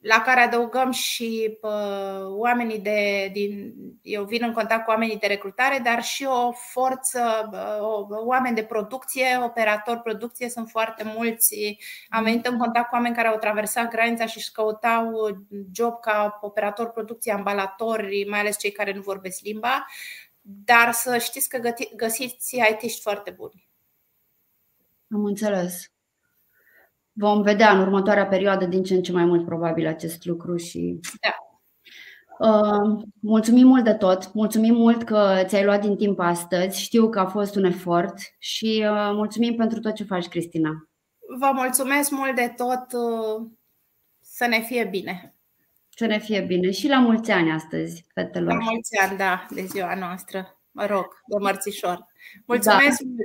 la 0.00 0.20
care 0.20 0.40
adăugăm 0.40 0.90
și 0.90 1.58
uh, 1.60 2.26
oamenii 2.26 2.78
de, 2.78 3.30
din, 3.32 3.74
eu 4.02 4.24
vin 4.24 4.42
în 4.42 4.52
contact 4.52 4.84
cu 4.84 4.90
oamenii 4.90 5.18
de 5.18 5.26
recrutare, 5.26 5.78
dar 5.84 6.02
și 6.02 6.24
o 6.24 6.52
forță, 6.52 7.50
uh, 7.52 8.18
oameni 8.24 8.54
de 8.54 8.64
producție, 8.64 9.40
operatori 9.42 10.00
producție, 10.00 10.48
sunt 10.48 10.68
foarte 10.68 11.02
mulți. 11.16 11.76
Am 12.08 12.22
venit 12.22 12.46
în 12.46 12.58
contact 12.58 12.88
cu 12.88 12.94
oameni 12.94 13.14
care 13.14 13.28
au 13.28 13.38
traversat 13.38 13.90
granița 13.90 14.26
și 14.26 14.38
își 14.38 14.52
căutau 14.52 15.12
job 15.72 16.00
ca 16.00 16.38
operator 16.40 16.90
producție, 16.90 17.32
ambalatori, 17.32 18.26
mai 18.28 18.40
ales 18.40 18.58
cei 18.58 18.72
care 18.72 18.92
nu 18.92 19.00
vorbesc 19.00 19.40
limba, 19.42 19.86
dar 20.40 20.92
să 20.92 21.18
știți 21.18 21.48
că 21.48 21.72
găsiți 21.96 22.56
IT 22.56 23.00
foarte 23.00 23.30
buni. 23.30 23.68
Am 25.10 25.24
înțeles 25.24 25.90
vom 27.20 27.42
vedea 27.42 27.72
în 27.72 27.80
următoarea 27.80 28.26
perioadă 28.26 28.64
din 28.64 28.82
ce 28.82 28.94
în 28.94 29.02
ce 29.02 29.12
mai 29.12 29.24
mult 29.24 29.44
probabil 29.44 29.86
acest 29.86 30.24
lucru 30.24 30.56
și 30.56 31.00
da. 31.20 31.34
Uh, 32.48 33.04
mulțumim 33.20 33.66
mult 33.66 33.84
de 33.84 33.94
tot, 33.94 34.34
mulțumim 34.34 34.74
mult 34.74 35.02
că 35.02 35.42
ți-ai 35.44 35.64
luat 35.64 35.80
din 35.80 35.96
timp 35.96 36.20
astăzi. 36.20 36.80
Știu 36.80 37.08
că 37.08 37.18
a 37.20 37.26
fost 37.26 37.54
un 37.54 37.64
efort 37.64 38.14
și 38.38 38.86
uh, 38.90 39.10
mulțumim 39.12 39.56
pentru 39.56 39.80
tot 39.80 39.94
ce 39.94 40.04
faci, 40.04 40.28
Cristina. 40.28 40.88
Vă 41.38 41.50
mulțumesc 41.54 42.10
mult 42.10 42.34
de 42.34 42.54
tot. 42.56 42.92
Uh, 42.92 43.46
să 44.20 44.46
ne 44.46 44.60
fie 44.60 44.84
bine. 44.84 45.34
Să 45.88 46.06
ne 46.06 46.18
fie 46.18 46.40
bine 46.40 46.70
și 46.70 46.88
la 46.88 46.98
mulți 46.98 47.30
ani 47.30 47.50
astăzi, 47.50 48.04
fetelor. 48.14 48.52
La 48.52 48.70
mulți 48.70 48.98
ani, 48.98 49.18
da, 49.18 49.46
de 49.50 49.62
ziua 49.64 49.94
noastră. 49.94 50.60
Mă 50.70 50.86
rog, 50.86 51.06
de 51.26 51.36
mărțișor. 51.40 52.06
Mulțumesc 52.46 53.00
da. 53.00 53.22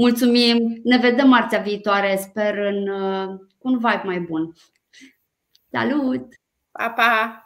Mulțumim! 0.00 0.80
Ne 0.84 0.98
vedem 0.98 1.28
marțea 1.28 1.58
viitoare, 1.60 2.16
sper, 2.16 2.58
în, 2.58 2.88
uh, 2.88 3.26
cu 3.58 3.68
un 3.68 3.78
vibe 3.78 4.02
mai 4.04 4.20
bun. 4.20 4.52
Salut! 5.70 6.26
Pa, 6.70 6.90
pa! 6.90 7.42